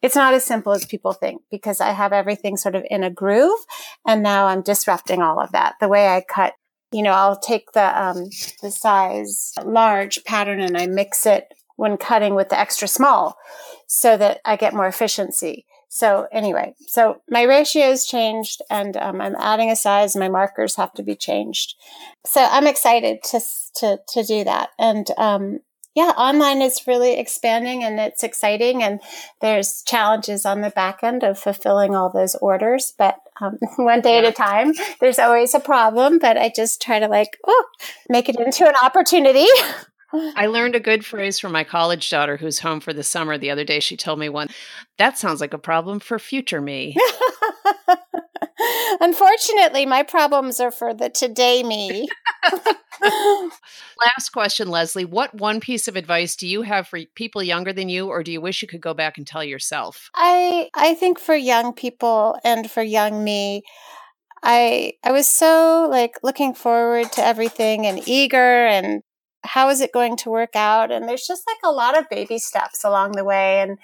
it's 0.03 0.17
not 0.17 0.35
as 0.35 0.45
simple 0.45 0.73
as 0.73 0.87
people 0.87 1.13
think 1.13 1.43
because 1.51 1.81
I 1.81 1.91
have 1.91 2.13
everything 2.13 2.57
sort 2.57 2.75
of 2.75 2.85
in 2.91 3.05
a 3.05 3.11
groove 3.11 3.59
and 4.07 4.23
now 4.23 4.47
I'm 4.47 4.63
disrupting 4.63 5.23
all 5.23 5.41
of 5.41 5.53
that. 5.53 5.75
The 5.81 5.89
way 5.89 6.09
I 6.09 6.23
cut, 6.23 6.55
you 6.93 7.03
know, 7.03 7.13
I'll 7.13 7.39
take 7.39 7.73
the, 7.73 8.03
um, 8.03 8.29
the 8.63 8.71
size 8.71 9.53
large 9.65 10.25
pattern 10.25 10.61
and 10.61 10.77
I 10.77 10.87
mix 10.87 11.27
it 11.27 11.49
when 11.77 11.97
cutting 11.97 12.35
with 12.35 12.49
the 12.49 12.59
extra 12.59 12.89
small 12.89 13.37
so 13.87 14.17
that 14.17 14.41
I 14.45 14.57
get 14.57 14.75
more 14.75 14.87
efficiency. 14.87 15.67
So 15.95 16.27
anyway, 16.33 16.75
so 16.89 17.23
my 17.31 17.43
ratios 17.43 18.05
changed 18.05 18.61
and 18.69 18.97
um, 18.97 19.21
I'm 19.21 19.37
adding 19.37 19.71
a 19.71 19.77
size. 19.77 20.17
My 20.17 20.29
markers 20.29 20.75
have 20.75 20.93
to 20.95 21.05
be 21.05 21.15
changed. 21.15 21.77
So 22.27 22.43
I'm 22.43 22.67
excited 22.67 23.23
to, 23.23 23.41
to, 23.77 24.01
to 24.09 24.25
do 24.25 24.43
that. 24.43 24.71
And, 24.77 25.09
um, 25.17 25.61
yeah, 25.95 26.11
online 26.17 26.63
is 26.63 26.89
really 26.89 27.17
expanding 27.17 27.85
and 27.85 28.01
it's 28.01 28.25
exciting. 28.25 28.83
And 28.83 28.99
there's 29.41 29.85
challenges 29.87 30.45
on 30.45 30.63
the 30.63 30.71
back 30.71 31.05
end 31.05 31.23
of 31.23 31.39
fulfilling 31.39 31.95
all 31.95 32.11
those 32.11 32.35
orders, 32.35 32.93
but 32.99 33.21
um, 33.41 33.59
one 33.77 34.01
day 34.01 34.19
at 34.19 34.25
a 34.25 34.33
time. 34.33 34.73
There's 34.99 35.21
always 35.21 35.55
a 35.55 35.61
problem, 35.61 36.19
but 36.19 36.37
I 36.37 36.51
just 36.55 36.83
try 36.83 36.99
to 36.99 37.07
like, 37.07 37.39
oh, 37.47 37.65
make 38.09 38.29
it 38.29 38.41
into 38.41 38.67
an 38.67 38.75
opportunity. 38.83 39.47
I 40.37 40.47
learned 40.47 40.75
a 40.75 40.81
good 40.81 41.05
phrase 41.05 41.39
from 41.39 41.53
my 41.53 41.65
college 41.65 42.11
daughter 42.11 42.37
who's 42.37 42.61
home 42.61 42.81
for 42.81 42.93
the 42.93 43.03
summer 43.03 43.39
the 43.39 43.51
other 43.51 43.65
day. 43.65 43.81
She 43.81 43.97
told 43.97 44.19
me 44.19 44.29
one, 44.29 44.49
that 44.99 45.19
sounds 45.19 45.41
like 45.41 45.55
a 45.55 45.59
problem 45.59 46.01
for 46.01 46.19
future 46.19 46.61
me. 46.61 46.97
Unfortunately, 49.01 49.87
my 49.87 50.03
problems 50.03 50.61
are 50.61 50.71
for 50.71 50.95
the 50.95 51.11
today 51.11 51.63
me. 51.63 52.09
Last 53.03 54.31
question, 54.33 54.69
Leslie. 54.69 55.05
What 55.05 55.35
one 55.35 55.61
piece 55.61 55.89
of 55.89 55.97
advice 55.97 56.37
do 56.37 56.47
you 56.47 56.63
have 56.63 56.87
for 56.87 57.01
people 57.15 57.43
younger 57.43 57.73
than 57.73 57.89
you, 57.89 58.09
or 58.09 58.23
do 58.23 58.33
you 58.33 58.41
wish 58.41 58.63
you 58.63 58.69
could 58.69 58.81
go 58.81 58.95
back 58.95 59.19
and 59.19 59.27
tell 59.27 59.45
yourself? 59.45 60.11
I 60.15 60.69
I 60.75 60.95
think 60.95 61.19
for 61.19 61.35
young 61.35 61.73
people 61.73 62.39
and 62.45 62.71
for 62.71 62.83
young 62.83 63.25
me, 63.25 63.63
I 64.43 64.95
I 65.03 65.13
was 65.13 65.29
so 65.29 65.89
like 65.91 66.19
looking 66.23 66.55
forward 66.55 67.13
to 67.13 67.25
everything 67.25 67.87
and 67.87 68.07
eager 68.07 68.67
and 68.67 69.03
how 69.45 69.69
is 69.69 69.81
it 69.81 69.93
going 69.93 70.17
to 70.17 70.31
work 70.31 70.57
out? 70.57 70.91
And 70.91 71.09
there's 71.09 71.27
just 71.27 71.47
like 71.47 71.59
a 71.63 71.73
lot 71.73 71.97
of 71.97 72.09
baby 72.09 72.39
steps 72.39 72.83
along 72.85 73.13
the 73.13 73.25
way. 73.25 73.61
And 73.61 73.79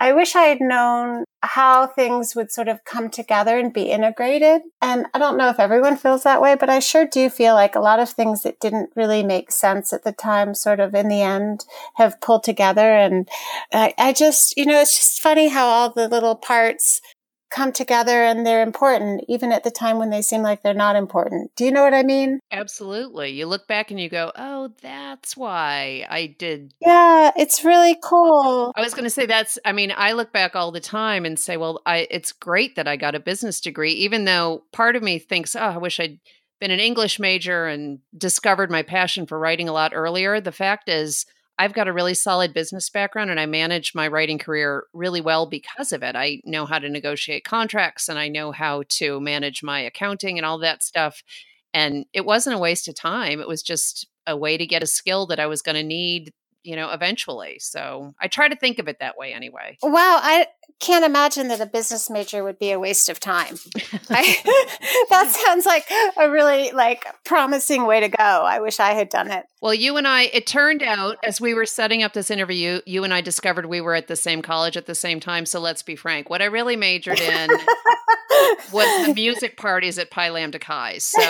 I 0.00 0.12
wish 0.12 0.36
I 0.36 0.44
had 0.44 0.60
known 0.60 1.24
how 1.42 1.88
things 1.88 2.36
would 2.36 2.52
sort 2.52 2.68
of 2.68 2.84
come 2.84 3.10
together 3.10 3.58
and 3.58 3.72
be 3.72 3.90
integrated. 3.90 4.62
And 4.80 5.06
I 5.12 5.18
don't 5.18 5.36
know 5.36 5.48
if 5.48 5.58
everyone 5.58 5.96
feels 5.96 6.22
that 6.22 6.40
way, 6.40 6.54
but 6.54 6.70
I 6.70 6.78
sure 6.78 7.04
do 7.04 7.28
feel 7.28 7.54
like 7.54 7.74
a 7.74 7.80
lot 7.80 7.98
of 7.98 8.08
things 8.08 8.42
that 8.42 8.60
didn't 8.60 8.90
really 8.94 9.24
make 9.24 9.50
sense 9.50 9.92
at 9.92 10.04
the 10.04 10.12
time, 10.12 10.54
sort 10.54 10.78
of 10.78 10.94
in 10.94 11.08
the 11.08 11.20
end, 11.20 11.64
have 11.94 12.20
pulled 12.20 12.44
together. 12.44 12.92
And 12.92 13.28
I, 13.72 13.92
I 13.98 14.12
just, 14.12 14.56
you 14.56 14.66
know, 14.66 14.80
it's 14.80 14.96
just 14.96 15.20
funny 15.20 15.48
how 15.48 15.66
all 15.66 15.90
the 15.92 16.08
little 16.08 16.36
parts 16.36 17.00
come 17.50 17.72
together 17.72 18.22
and 18.22 18.46
they're 18.46 18.62
important, 18.62 19.24
even 19.28 19.52
at 19.52 19.64
the 19.64 19.70
time 19.70 19.98
when 19.98 20.10
they 20.10 20.22
seem 20.22 20.42
like 20.42 20.62
they're 20.62 20.74
not 20.74 20.96
important. 20.96 21.50
Do 21.56 21.64
you 21.64 21.72
know 21.72 21.82
what 21.82 21.94
I 21.94 22.02
mean? 22.02 22.40
Absolutely. 22.50 23.30
You 23.30 23.46
look 23.46 23.66
back 23.66 23.90
and 23.90 23.98
you 23.98 24.08
go, 24.08 24.32
oh, 24.36 24.72
that's 24.82 25.36
why 25.36 26.06
I 26.08 26.34
did. 26.38 26.74
Yeah, 26.80 27.30
it's 27.36 27.64
really 27.64 27.96
cool. 28.02 28.72
I 28.76 28.80
was 28.80 28.92
going 28.92 29.04
to 29.04 29.10
say 29.10 29.26
that's, 29.26 29.58
I 29.64 29.72
mean, 29.72 29.92
I 29.96 30.12
look 30.12 30.32
back 30.32 30.54
all 30.54 30.72
the 30.72 30.80
time 30.80 31.24
and 31.24 31.38
say, 31.38 31.56
well, 31.56 31.80
I, 31.86 32.06
it's 32.10 32.32
great 32.32 32.76
that 32.76 32.88
I 32.88 32.96
got 32.96 33.14
a 33.14 33.20
business 33.20 33.60
degree, 33.60 33.92
even 33.92 34.24
though 34.24 34.64
part 34.72 34.96
of 34.96 35.02
me 35.02 35.18
thinks, 35.18 35.56
oh, 35.56 35.60
I 35.60 35.78
wish 35.78 36.00
I'd 36.00 36.18
been 36.60 36.70
an 36.70 36.80
English 36.80 37.18
major 37.18 37.66
and 37.66 38.00
discovered 38.16 38.70
my 38.70 38.82
passion 38.82 39.26
for 39.26 39.38
writing 39.38 39.68
a 39.68 39.72
lot 39.72 39.92
earlier. 39.94 40.40
The 40.40 40.52
fact 40.52 40.88
is, 40.88 41.24
I've 41.58 41.72
got 41.72 41.88
a 41.88 41.92
really 41.92 42.14
solid 42.14 42.54
business 42.54 42.88
background 42.88 43.30
and 43.30 43.40
I 43.40 43.46
manage 43.46 43.92
my 43.94 44.06
writing 44.06 44.38
career 44.38 44.84
really 44.94 45.20
well 45.20 45.46
because 45.46 45.90
of 45.92 46.02
it. 46.04 46.14
I 46.14 46.40
know 46.44 46.66
how 46.66 46.78
to 46.78 46.88
negotiate 46.88 47.44
contracts 47.44 48.08
and 48.08 48.18
I 48.18 48.28
know 48.28 48.52
how 48.52 48.84
to 48.90 49.20
manage 49.20 49.62
my 49.62 49.80
accounting 49.80 50.38
and 50.38 50.46
all 50.46 50.58
that 50.58 50.84
stuff. 50.84 51.22
And 51.74 52.06
it 52.12 52.24
wasn't 52.24 52.56
a 52.56 52.60
waste 52.60 52.86
of 52.86 52.94
time. 52.94 53.40
It 53.40 53.48
was 53.48 53.62
just 53.62 54.06
a 54.26 54.36
way 54.36 54.56
to 54.56 54.66
get 54.66 54.82
a 54.82 54.86
skill 54.86 55.26
that 55.26 55.40
I 55.40 55.46
was 55.46 55.62
going 55.62 55.76
to 55.76 55.82
need 55.82 56.32
you 56.62 56.76
know, 56.76 56.90
eventually. 56.90 57.58
So 57.60 58.14
I 58.20 58.28
try 58.28 58.48
to 58.48 58.56
think 58.56 58.78
of 58.78 58.88
it 58.88 58.98
that 59.00 59.16
way 59.16 59.32
anyway. 59.32 59.78
Wow, 59.82 60.20
I 60.22 60.46
can't 60.80 61.04
imagine 61.04 61.48
that 61.48 61.60
a 61.60 61.66
business 61.66 62.08
major 62.08 62.44
would 62.44 62.58
be 62.58 62.70
a 62.70 62.78
waste 62.78 63.08
of 63.08 63.18
time. 63.18 63.56
I, 64.10 64.36
that 65.10 65.30
sounds 65.46 65.66
like 65.66 65.90
a 66.16 66.30
really 66.30 66.70
like 66.72 67.04
promising 67.24 67.86
way 67.86 68.00
to 68.00 68.08
go. 68.08 68.22
I 68.22 68.60
wish 68.60 68.78
I 68.78 68.92
had 68.92 69.08
done 69.08 69.30
it. 69.30 69.46
Well, 69.60 69.74
you 69.74 69.96
and 69.96 70.06
I, 70.06 70.24
it 70.24 70.46
turned 70.46 70.82
out 70.82 71.16
as 71.24 71.40
we 71.40 71.52
were 71.52 71.66
setting 71.66 72.02
up 72.02 72.12
this 72.12 72.30
interview, 72.30 72.80
you 72.86 73.02
and 73.02 73.12
I 73.12 73.20
discovered 73.20 73.66
we 73.66 73.80
were 73.80 73.94
at 73.94 74.06
the 74.06 74.16
same 74.16 74.40
college 74.40 74.76
at 74.76 74.86
the 74.86 74.94
same 74.94 75.18
time. 75.18 75.46
So 75.46 75.58
let's 75.58 75.82
be 75.82 75.96
frank. 75.96 76.30
What 76.30 76.42
I 76.42 76.46
really 76.46 76.76
majored 76.76 77.20
in 77.20 77.50
was 78.72 79.06
the 79.06 79.12
music 79.14 79.56
parties 79.56 79.98
at 79.98 80.10
Pi 80.10 80.30
Lambda 80.30 80.60
Chi. 80.60 80.98
So, 80.98 81.20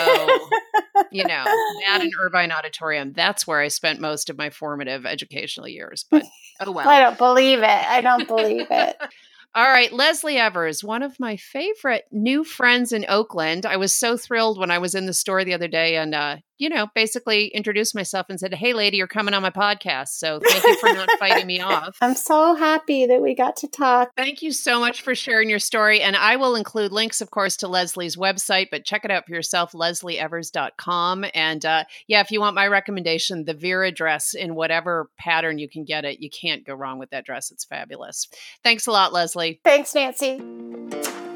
you 1.11 1.23
know, 1.23 1.43
that 1.43 1.99
and 2.01 2.11
Irvine 2.21 2.51
Auditorium, 2.51 3.13
that's 3.13 3.45
where 3.45 3.59
I 3.59 3.67
spent 3.67 3.99
most 3.99 4.29
of 4.29 4.37
my 4.37 4.49
formative 4.49 5.05
educational 5.05 5.67
years. 5.67 6.05
But 6.09 6.23
oh 6.61 6.71
well. 6.71 6.87
I 6.87 6.99
don't 6.99 7.17
believe 7.17 7.59
it. 7.59 7.65
I 7.65 8.01
don't 8.01 8.27
believe 8.27 8.67
it. 8.69 8.97
All 9.55 9.67
right, 9.67 9.91
Leslie 9.91 10.37
Evers, 10.37 10.83
one 10.83 11.01
of 11.01 11.19
my 11.19 11.35
favorite 11.35 12.05
new 12.11 12.43
friends 12.43 12.91
in 12.91 13.05
Oakland. 13.09 13.65
I 13.65 13.77
was 13.77 13.91
so 13.91 14.15
thrilled 14.15 14.59
when 14.59 14.69
I 14.69 14.77
was 14.77 14.93
in 14.93 15.07
the 15.07 15.13
store 15.13 15.43
the 15.43 15.55
other 15.55 15.67
day 15.67 15.95
and 15.97 16.13
uh, 16.13 16.37
you 16.59 16.69
know, 16.69 16.87
basically 16.93 17.47
introduced 17.47 17.95
myself 17.95 18.27
and 18.29 18.39
said, 18.39 18.53
Hey, 18.53 18.73
lady, 18.73 18.97
you're 18.97 19.07
coming 19.07 19.33
on 19.33 19.41
my 19.41 19.49
podcast. 19.49 20.09
So 20.09 20.39
thank 20.39 20.63
you 20.63 20.77
for 20.77 20.93
not 20.93 21.09
fighting 21.17 21.47
me 21.47 21.59
off. 21.61 21.97
I'm 22.01 22.15
so 22.15 22.53
happy 22.53 23.07
that 23.07 23.21
we 23.21 23.33
got 23.33 23.55
to 23.57 23.67
talk. 23.67 24.11
Thank 24.15 24.41
you 24.41 24.51
so 24.51 24.79
much 24.79 25.01
for 25.01 25.15
sharing 25.15 25.49
your 25.49 25.59
story. 25.59 26.01
And 26.01 26.15
I 26.15 26.35
will 26.35 26.55
include 26.55 26.91
links, 26.91 27.21
of 27.21 27.31
course, 27.31 27.57
to 27.57 27.67
Leslie's 27.67 28.17
website, 28.17 28.67
but 28.69 28.85
check 28.85 29.05
it 29.05 29.11
out 29.11 29.25
for 29.25 29.33
yourself, 29.33 29.71
leslieevers.com. 29.71 31.25
And 31.33 31.65
uh, 31.65 31.85
yeah, 32.07 32.19
if 32.19 32.29
you 32.29 32.41
want 32.41 32.55
my 32.55 32.67
recommendation, 32.67 33.45
the 33.45 33.53
Vera 33.53 33.91
dress 33.91 34.33
in 34.33 34.53
whatever 34.53 35.09
pattern 35.17 35.57
you 35.57 35.69
can 35.69 35.85
get 35.85 36.03
it, 36.03 36.19
you 36.19 36.29
can't 36.29 36.65
go 36.65 36.73
wrong 36.73 36.99
with 36.99 37.11
that 37.11 37.25
dress. 37.25 37.51
It's 37.51 37.63
fabulous. 37.63 38.27
Thanks 38.63 38.85
a 38.85 38.91
lot, 38.91 39.13
Leslie. 39.13 39.61
Thanks, 39.63 39.95
Nancy. 39.95 41.28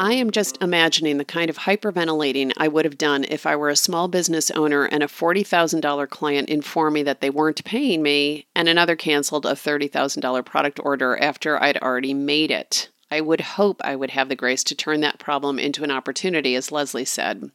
I 0.00 0.14
am 0.14 0.30
just 0.30 0.56
imagining 0.62 1.18
the 1.18 1.26
kind 1.26 1.50
of 1.50 1.58
hyperventilating 1.58 2.52
I 2.56 2.68
would 2.68 2.86
have 2.86 2.96
done 2.96 3.26
if 3.28 3.44
I 3.44 3.54
were 3.54 3.68
a 3.68 3.76
small 3.76 4.08
business 4.08 4.50
owner 4.52 4.86
and 4.86 5.02
a 5.02 5.06
$40,000 5.06 6.08
client 6.08 6.48
informed 6.48 6.94
me 6.94 7.02
that 7.02 7.20
they 7.20 7.28
weren't 7.28 7.62
paying 7.66 8.02
me 8.02 8.46
and 8.54 8.66
another 8.66 8.96
canceled 8.96 9.44
a 9.44 9.50
$30,000 9.50 10.42
product 10.46 10.80
order 10.82 11.18
after 11.18 11.62
I'd 11.62 11.76
already 11.76 12.14
made 12.14 12.50
it. 12.50 12.88
I 13.10 13.20
would 13.20 13.42
hope 13.42 13.82
I 13.84 13.94
would 13.94 14.12
have 14.12 14.30
the 14.30 14.36
grace 14.36 14.64
to 14.64 14.74
turn 14.74 15.02
that 15.02 15.18
problem 15.18 15.58
into 15.58 15.84
an 15.84 15.90
opportunity, 15.90 16.54
as 16.54 16.72
Leslie 16.72 17.04
said 17.04 17.50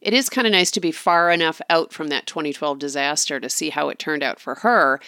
it 0.00 0.14
is 0.14 0.30
kind 0.30 0.46
of 0.46 0.52
nice 0.52 0.70
to 0.72 0.80
be 0.80 0.92
far 0.92 1.30
enough 1.30 1.60
out 1.68 1.92
from 1.92 2.08
that 2.08 2.26
2012 2.26 2.78
disaster 2.78 3.38
to 3.38 3.50
see 3.50 3.70
how 3.70 3.90
it 3.90 3.98
turned 3.98 4.22
out 4.22 4.40
for 4.40 4.56
her. 4.56 4.98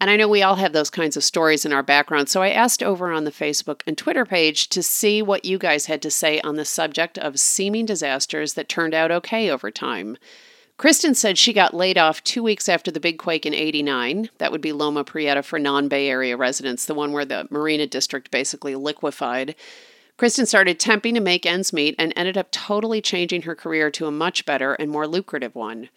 And 0.00 0.10
I 0.10 0.16
know 0.16 0.28
we 0.28 0.42
all 0.42 0.56
have 0.56 0.72
those 0.72 0.90
kinds 0.90 1.16
of 1.16 1.24
stories 1.24 1.64
in 1.64 1.72
our 1.72 1.82
background. 1.82 2.28
So 2.28 2.42
I 2.42 2.50
asked 2.50 2.82
over 2.82 3.10
on 3.10 3.24
the 3.24 3.30
Facebook 3.30 3.80
and 3.86 3.96
Twitter 3.96 4.26
page 4.26 4.68
to 4.70 4.82
see 4.82 5.22
what 5.22 5.44
you 5.44 5.58
guys 5.58 5.86
had 5.86 6.02
to 6.02 6.10
say 6.10 6.40
on 6.40 6.56
the 6.56 6.64
subject 6.64 7.18
of 7.18 7.40
seeming 7.40 7.86
disasters 7.86 8.54
that 8.54 8.68
turned 8.68 8.94
out 8.94 9.10
okay 9.10 9.50
over 9.50 9.70
time. 9.70 10.18
Kristen 10.76 11.14
said 11.14 11.38
she 11.38 11.52
got 11.52 11.74
laid 11.74 11.96
off 11.96 12.24
two 12.24 12.42
weeks 12.42 12.68
after 12.68 12.90
the 12.90 13.00
big 13.00 13.18
quake 13.18 13.46
in 13.46 13.54
89. 13.54 14.30
That 14.38 14.50
would 14.50 14.60
be 14.60 14.72
Loma 14.72 15.04
Prieta 15.04 15.42
for 15.42 15.58
non 15.58 15.88
Bay 15.88 16.08
Area 16.08 16.36
residents, 16.36 16.86
the 16.86 16.94
one 16.94 17.12
where 17.12 17.24
the 17.24 17.46
Marina 17.50 17.86
District 17.86 18.30
basically 18.30 18.74
liquefied. 18.74 19.54
Kristen 20.18 20.46
started 20.46 20.78
temping 20.78 21.14
to 21.14 21.20
make 21.20 21.46
ends 21.46 21.72
meet 21.72 21.94
and 21.98 22.12
ended 22.14 22.36
up 22.36 22.50
totally 22.50 23.00
changing 23.00 23.42
her 23.42 23.54
career 23.54 23.90
to 23.90 24.06
a 24.06 24.12
much 24.12 24.44
better 24.44 24.74
and 24.74 24.90
more 24.90 25.06
lucrative 25.06 25.54
one. 25.54 25.88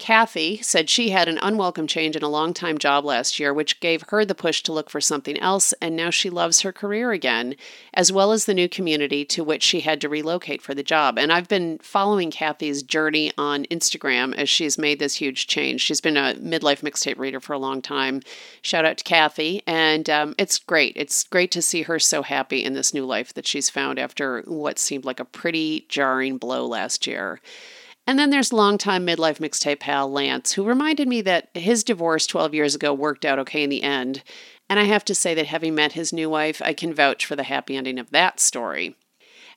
Kathy 0.00 0.62
said 0.62 0.88
she 0.88 1.10
had 1.10 1.28
an 1.28 1.38
unwelcome 1.42 1.86
change 1.86 2.16
in 2.16 2.22
a 2.22 2.28
long 2.28 2.54
time 2.54 2.78
job 2.78 3.04
last 3.04 3.38
year, 3.38 3.52
which 3.52 3.80
gave 3.80 4.02
her 4.08 4.24
the 4.24 4.34
push 4.34 4.62
to 4.62 4.72
look 4.72 4.88
for 4.88 5.00
something 5.00 5.38
else, 5.38 5.74
and 5.74 5.94
now 5.94 6.08
she 6.08 6.30
loves 6.30 6.62
her 6.62 6.72
career 6.72 7.12
again, 7.12 7.54
as 7.92 8.10
well 8.10 8.32
as 8.32 8.46
the 8.46 8.54
new 8.54 8.66
community 8.66 9.26
to 9.26 9.44
which 9.44 9.62
she 9.62 9.80
had 9.80 10.00
to 10.00 10.08
relocate 10.08 10.62
for 10.62 10.74
the 10.74 10.82
job. 10.82 11.18
And 11.18 11.30
I've 11.30 11.48
been 11.48 11.78
following 11.82 12.30
Kathy's 12.30 12.82
journey 12.82 13.30
on 13.36 13.66
Instagram 13.66 14.34
as 14.34 14.48
she's 14.48 14.78
made 14.78 15.00
this 15.00 15.16
huge 15.16 15.46
change. 15.46 15.82
She's 15.82 16.00
been 16.00 16.16
a 16.16 16.34
midlife 16.36 16.80
mixtape 16.80 17.18
reader 17.18 17.38
for 17.38 17.52
a 17.52 17.58
long 17.58 17.82
time. 17.82 18.22
Shout 18.62 18.86
out 18.86 18.96
to 18.96 19.04
Kathy. 19.04 19.62
And 19.66 20.08
um, 20.08 20.34
it's 20.38 20.58
great. 20.58 20.94
It's 20.96 21.24
great 21.24 21.50
to 21.50 21.60
see 21.60 21.82
her 21.82 21.98
so 21.98 22.22
happy 22.22 22.64
in 22.64 22.72
this 22.72 22.94
new 22.94 23.04
life 23.04 23.34
that 23.34 23.46
she's 23.46 23.68
found 23.68 23.98
after 23.98 24.40
what 24.46 24.78
seemed 24.78 25.04
like 25.04 25.20
a 25.20 25.26
pretty 25.26 25.84
jarring 25.90 26.38
blow 26.38 26.64
last 26.64 27.06
year. 27.06 27.38
And 28.06 28.18
then 28.18 28.30
there's 28.30 28.52
longtime 28.52 29.06
midlife 29.06 29.38
mixtape 29.38 29.80
pal 29.80 30.10
Lance, 30.10 30.52
who 30.52 30.64
reminded 30.64 31.06
me 31.06 31.20
that 31.22 31.48
his 31.54 31.84
divorce 31.84 32.26
12 32.26 32.54
years 32.54 32.74
ago 32.74 32.92
worked 32.92 33.24
out 33.24 33.38
okay 33.38 33.62
in 33.62 33.70
the 33.70 33.82
end. 33.82 34.22
And 34.68 34.78
I 34.78 34.84
have 34.84 35.04
to 35.06 35.14
say 35.14 35.34
that 35.34 35.46
having 35.46 35.74
met 35.74 35.92
his 35.92 36.12
new 36.12 36.30
wife, 36.30 36.60
I 36.64 36.72
can 36.72 36.94
vouch 36.94 37.24
for 37.24 37.36
the 37.36 37.44
happy 37.44 37.76
ending 37.76 37.98
of 37.98 38.10
that 38.10 38.40
story. 38.40 38.96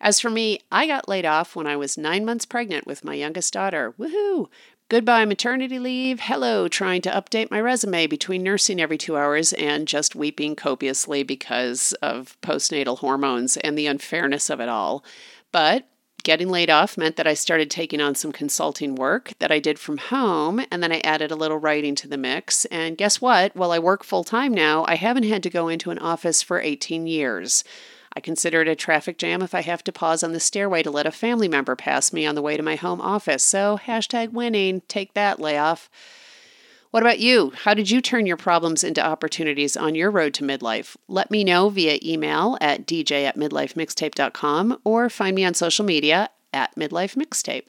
As 0.01 0.19
for 0.19 0.29
me, 0.29 0.59
I 0.71 0.85
got 0.85 1.07
laid 1.07 1.25
off 1.25 1.55
when 1.55 1.65
I 1.65 1.77
was 1.77 1.97
nine 1.97 2.25
months 2.25 2.45
pregnant 2.45 2.85
with 2.85 3.05
my 3.05 3.13
youngest 3.13 3.53
daughter. 3.53 3.93
Woohoo! 3.97 4.49
Goodbye 4.89 5.25
maternity 5.25 5.79
leave. 5.79 6.19
Hello, 6.19 6.67
trying 6.67 7.01
to 7.03 7.09
update 7.09 7.49
my 7.49 7.61
resume 7.61 8.05
between 8.05 8.43
nursing 8.43 8.81
every 8.81 8.97
two 8.97 9.17
hours 9.17 9.53
and 9.53 9.87
just 9.87 10.13
weeping 10.13 10.55
copiously 10.55 11.23
because 11.23 11.93
of 12.01 12.37
postnatal 12.41 12.99
hormones 12.99 13.55
and 13.57 13.77
the 13.77 13.87
unfairness 13.87 14.49
of 14.49 14.59
it 14.59 14.69
all. 14.69 15.03
But 15.51 15.87
getting 16.23 16.49
laid 16.49 16.69
off 16.69 16.97
meant 16.97 17.17
that 17.17 17.27
I 17.27 17.33
started 17.33 17.69
taking 17.69 18.01
on 18.01 18.15
some 18.15 18.31
consulting 18.31 18.95
work 18.95 19.33
that 19.39 19.51
I 19.51 19.59
did 19.59 19.77
from 19.77 19.97
home, 19.97 20.65
and 20.71 20.81
then 20.81 20.91
I 20.91 21.01
added 21.01 21.31
a 21.31 21.35
little 21.35 21.57
writing 21.57 21.95
to 21.95 22.07
the 22.07 22.17
mix. 22.17 22.65
And 22.65 22.97
guess 22.97 23.21
what? 23.21 23.55
While 23.55 23.71
I 23.71 23.79
work 23.79 24.03
full 24.03 24.23
time 24.23 24.53
now, 24.53 24.85
I 24.87 24.95
haven't 24.95 25.23
had 25.23 25.43
to 25.43 25.49
go 25.49 25.67
into 25.67 25.91
an 25.91 25.99
office 25.99 26.41
for 26.41 26.59
18 26.59 27.07
years. 27.07 27.63
I 28.15 28.19
consider 28.19 28.61
it 28.61 28.67
a 28.67 28.75
traffic 28.75 29.17
jam 29.17 29.41
if 29.41 29.55
I 29.55 29.61
have 29.61 29.83
to 29.85 29.91
pause 29.91 30.23
on 30.23 30.33
the 30.33 30.39
stairway 30.39 30.83
to 30.83 30.91
let 30.91 31.07
a 31.07 31.11
family 31.11 31.47
member 31.47 31.75
pass 31.75 32.13
me 32.13 32.25
on 32.25 32.35
the 32.35 32.41
way 32.41 32.57
to 32.57 32.63
my 32.63 32.75
home 32.75 33.01
office. 33.01 33.43
So, 33.43 33.79
hashtag 33.83 34.31
winning, 34.31 34.81
take 34.87 35.13
that 35.15 35.39
layoff. 35.39 35.89
What 36.93 37.01
about 37.01 37.17
you? 37.17 37.51
How 37.63 37.73
did 37.73 37.89
you 37.89 38.01
turn 38.01 38.27
your 38.27 38.37
problems 38.37 38.83
into 38.83 39.03
opportunities 39.03 39.75
on 39.75 39.95
your 39.95 40.11
road 40.11 40.35
to 40.35 40.43
midlife? 40.43 40.95
Let 41.07 41.31
me 41.31 41.43
know 41.43 41.69
via 41.69 41.97
email 42.03 42.55
at 42.61 42.85
dj 42.85 43.25
at 43.25 43.35
midlifemixtape.com 43.35 44.77
or 44.83 45.09
find 45.09 45.35
me 45.35 45.43
on 45.43 45.55
social 45.55 45.85
media 45.85 46.29
at 46.53 46.75
midlife 46.75 47.15
mixtape. 47.15 47.63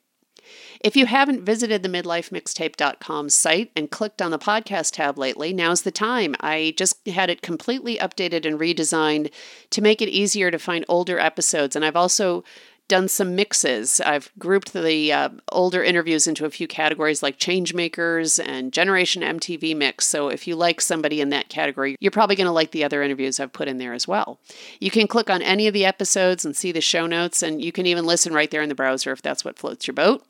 If 0.78 0.94
you 0.94 1.06
haven't 1.06 1.46
visited 1.46 1.82
the 1.82 1.88
midlifemixtape.com 1.88 3.30
site 3.30 3.70
and 3.74 3.90
clicked 3.90 4.20
on 4.20 4.30
the 4.30 4.38
podcast 4.38 4.92
tab 4.92 5.16
lately, 5.16 5.54
now's 5.54 5.80
the 5.80 5.90
time. 5.90 6.36
I 6.40 6.74
just 6.76 7.08
had 7.08 7.30
it 7.30 7.40
completely 7.40 7.96
updated 7.96 8.44
and 8.44 8.60
redesigned 8.60 9.32
to 9.70 9.80
make 9.80 10.02
it 10.02 10.10
easier 10.10 10.50
to 10.50 10.58
find 10.58 10.84
older 10.86 11.18
episodes. 11.18 11.74
And 11.74 11.82
I've 11.82 11.96
also 11.96 12.44
done 12.88 13.08
some 13.08 13.34
mixes. 13.34 14.00
I've 14.00 14.30
grouped 14.38 14.72
the 14.72 15.12
uh, 15.12 15.28
older 15.50 15.82
interviews 15.82 16.26
into 16.26 16.44
a 16.44 16.50
few 16.50 16.66
categories 16.66 17.22
like 17.22 17.38
Changemakers 17.38 18.44
and 18.44 18.72
Generation 18.72 19.22
MTV 19.22 19.76
Mix. 19.76 20.06
So 20.06 20.28
if 20.28 20.46
you 20.46 20.56
like 20.56 20.80
somebody 20.80 21.20
in 21.20 21.30
that 21.30 21.48
category, 21.48 21.96
you're 22.00 22.10
probably 22.10 22.36
going 22.36 22.46
to 22.46 22.52
like 22.52 22.72
the 22.72 22.84
other 22.84 23.02
interviews 23.02 23.40
I've 23.40 23.52
put 23.52 23.68
in 23.68 23.78
there 23.78 23.94
as 23.94 24.06
well. 24.06 24.38
You 24.80 24.90
can 24.90 25.06
click 25.06 25.30
on 25.30 25.42
any 25.42 25.66
of 25.66 25.74
the 25.74 25.84
episodes 25.84 26.44
and 26.44 26.54
see 26.54 26.72
the 26.72 26.80
show 26.80 27.06
notes, 27.06 27.42
and 27.42 27.62
you 27.62 27.72
can 27.72 27.86
even 27.86 28.04
listen 28.04 28.32
right 28.32 28.50
there 28.50 28.62
in 28.62 28.68
the 28.68 28.74
browser 28.74 29.12
if 29.12 29.22
that's 29.22 29.44
what 29.44 29.58
floats 29.58 29.86
your 29.86 29.94
boat. 29.94 30.24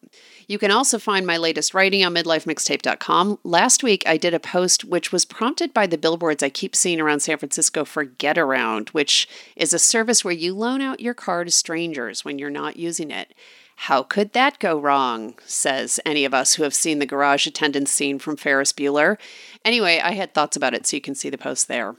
You 0.46 0.58
can 0.58 0.70
also 0.70 0.98
find 0.98 1.26
my 1.26 1.36
latest 1.36 1.74
writing 1.74 2.04
on 2.04 2.14
midlifemixtape.com. 2.14 3.38
Last 3.44 3.82
week, 3.82 4.02
I 4.06 4.16
did 4.16 4.34
a 4.34 4.40
post 4.40 4.84
which 4.84 5.12
was 5.12 5.24
prompted 5.24 5.72
by 5.72 5.86
the 5.86 5.98
billboards 5.98 6.42
I 6.42 6.50
keep 6.50 6.76
seeing 6.76 7.00
around 7.00 7.20
San 7.20 7.38
Francisco 7.38 7.84
for 7.84 8.04
Getaround, 8.04 8.90
which 8.90 9.28
is 9.56 9.72
a 9.72 9.78
service 9.78 10.24
where 10.24 10.34
you 10.34 10.54
loan 10.54 10.80
out 10.80 11.00
your 11.00 11.14
car 11.14 11.44
to 11.44 11.50
strangers 11.50 12.24
when 12.24 12.38
you're 12.38 12.43
not 12.50 12.76
using 12.76 13.10
it. 13.10 13.34
How 13.76 14.02
could 14.02 14.32
that 14.32 14.58
go 14.58 14.78
wrong? 14.78 15.34
says 15.44 16.00
any 16.06 16.24
of 16.24 16.34
us 16.34 16.54
who 16.54 16.62
have 16.62 16.74
seen 16.74 16.98
the 16.98 17.06
garage 17.06 17.46
attendant 17.46 17.88
scene 17.88 18.18
from 18.18 18.36
Ferris 18.36 18.72
Bueller. 18.72 19.18
Anyway, 19.64 20.00
I 20.02 20.12
had 20.12 20.32
thoughts 20.32 20.56
about 20.56 20.74
it, 20.74 20.86
so 20.86 20.96
you 20.96 21.00
can 21.00 21.14
see 21.14 21.30
the 21.30 21.38
post 21.38 21.68
there. 21.68 21.96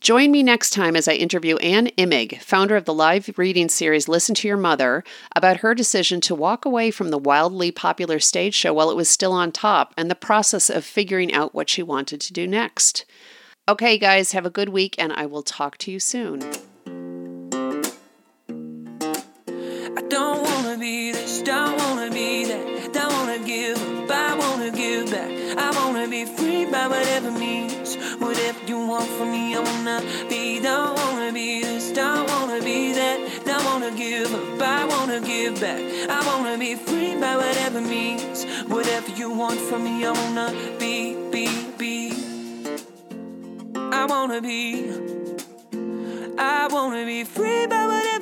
Join 0.00 0.30
me 0.30 0.42
next 0.42 0.70
time 0.70 0.94
as 0.94 1.08
I 1.08 1.14
interview 1.14 1.56
Ann 1.56 1.88
Imig, 1.98 2.40
founder 2.42 2.76
of 2.76 2.84
the 2.84 2.94
live 2.94 3.30
reading 3.38 3.68
series 3.68 4.08
Listen 4.08 4.34
to 4.36 4.48
Your 4.48 4.56
Mother, 4.56 5.02
about 5.34 5.58
her 5.58 5.74
decision 5.74 6.20
to 6.22 6.34
walk 6.34 6.64
away 6.64 6.90
from 6.90 7.08
the 7.08 7.18
wildly 7.18 7.70
popular 7.70 8.20
stage 8.20 8.54
show 8.54 8.74
while 8.74 8.90
it 8.90 8.96
was 8.96 9.08
still 9.08 9.32
on 9.32 9.52
top 9.52 9.94
and 9.96 10.10
the 10.10 10.14
process 10.14 10.68
of 10.68 10.84
figuring 10.84 11.32
out 11.32 11.54
what 11.54 11.70
she 11.70 11.82
wanted 11.82 12.20
to 12.20 12.32
do 12.32 12.46
next. 12.46 13.04
Okay, 13.68 13.98
guys, 13.98 14.32
have 14.32 14.46
a 14.46 14.50
good 14.50 14.68
week, 14.68 14.94
and 14.98 15.12
I 15.12 15.26
will 15.26 15.42
talk 15.42 15.76
to 15.78 15.90
you 15.90 15.98
soon. 15.98 16.42
I 19.98 20.02
don't 20.02 20.42
wanna 20.42 20.76
be 20.76 21.10
this, 21.12 21.40
don't 21.40 21.74
wanna 21.78 22.10
be 22.10 22.44
that. 22.44 22.92
Don't 22.92 23.12
wanna 23.12 23.38
give 23.38 23.78
up, 23.78 24.10
I 24.10 24.34
wanna 24.34 24.70
give 24.70 25.10
back. 25.10 25.30
I 25.56 25.70
wanna 25.78 26.06
be 26.06 26.26
free 26.26 26.66
by 26.66 26.86
whatever 26.86 27.30
means. 27.30 27.96
Whatever 28.18 28.58
you 28.66 28.86
want 28.86 29.08
from 29.16 29.32
me, 29.32 29.54
I 29.56 29.60
wanna 29.60 30.02
be. 30.28 30.60
Don't 30.60 30.94
wanna 30.96 31.32
be 31.32 31.62
this, 31.62 31.92
don't 31.92 32.28
wanna 32.28 32.60
be 32.62 32.92
that. 32.92 33.18
Don't 33.46 33.64
wanna 33.64 33.90
give 33.90 34.32
up, 34.34 34.60
I 34.60 34.84
wanna 34.84 35.20
give 35.20 35.60
back. 35.60 35.80
I 36.10 36.20
wanna 36.26 36.58
be 36.58 36.74
free 36.74 37.14
by 37.14 37.36
whatever 37.36 37.80
means. 37.80 38.44
Whatever 38.68 39.10
you 39.12 39.30
want 39.30 39.58
from 39.60 39.84
me, 39.84 40.04
I 40.04 40.12
wanna 40.12 40.52
be, 40.78 41.16
be, 41.30 41.46
be. 41.78 42.12
I 43.92 44.04
wanna 44.04 44.42
be. 44.42 44.90
I 46.38 46.68
wanna 46.70 47.06
be 47.06 47.24
free 47.24 47.66
by 47.66 47.86
whatever. 47.86 48.15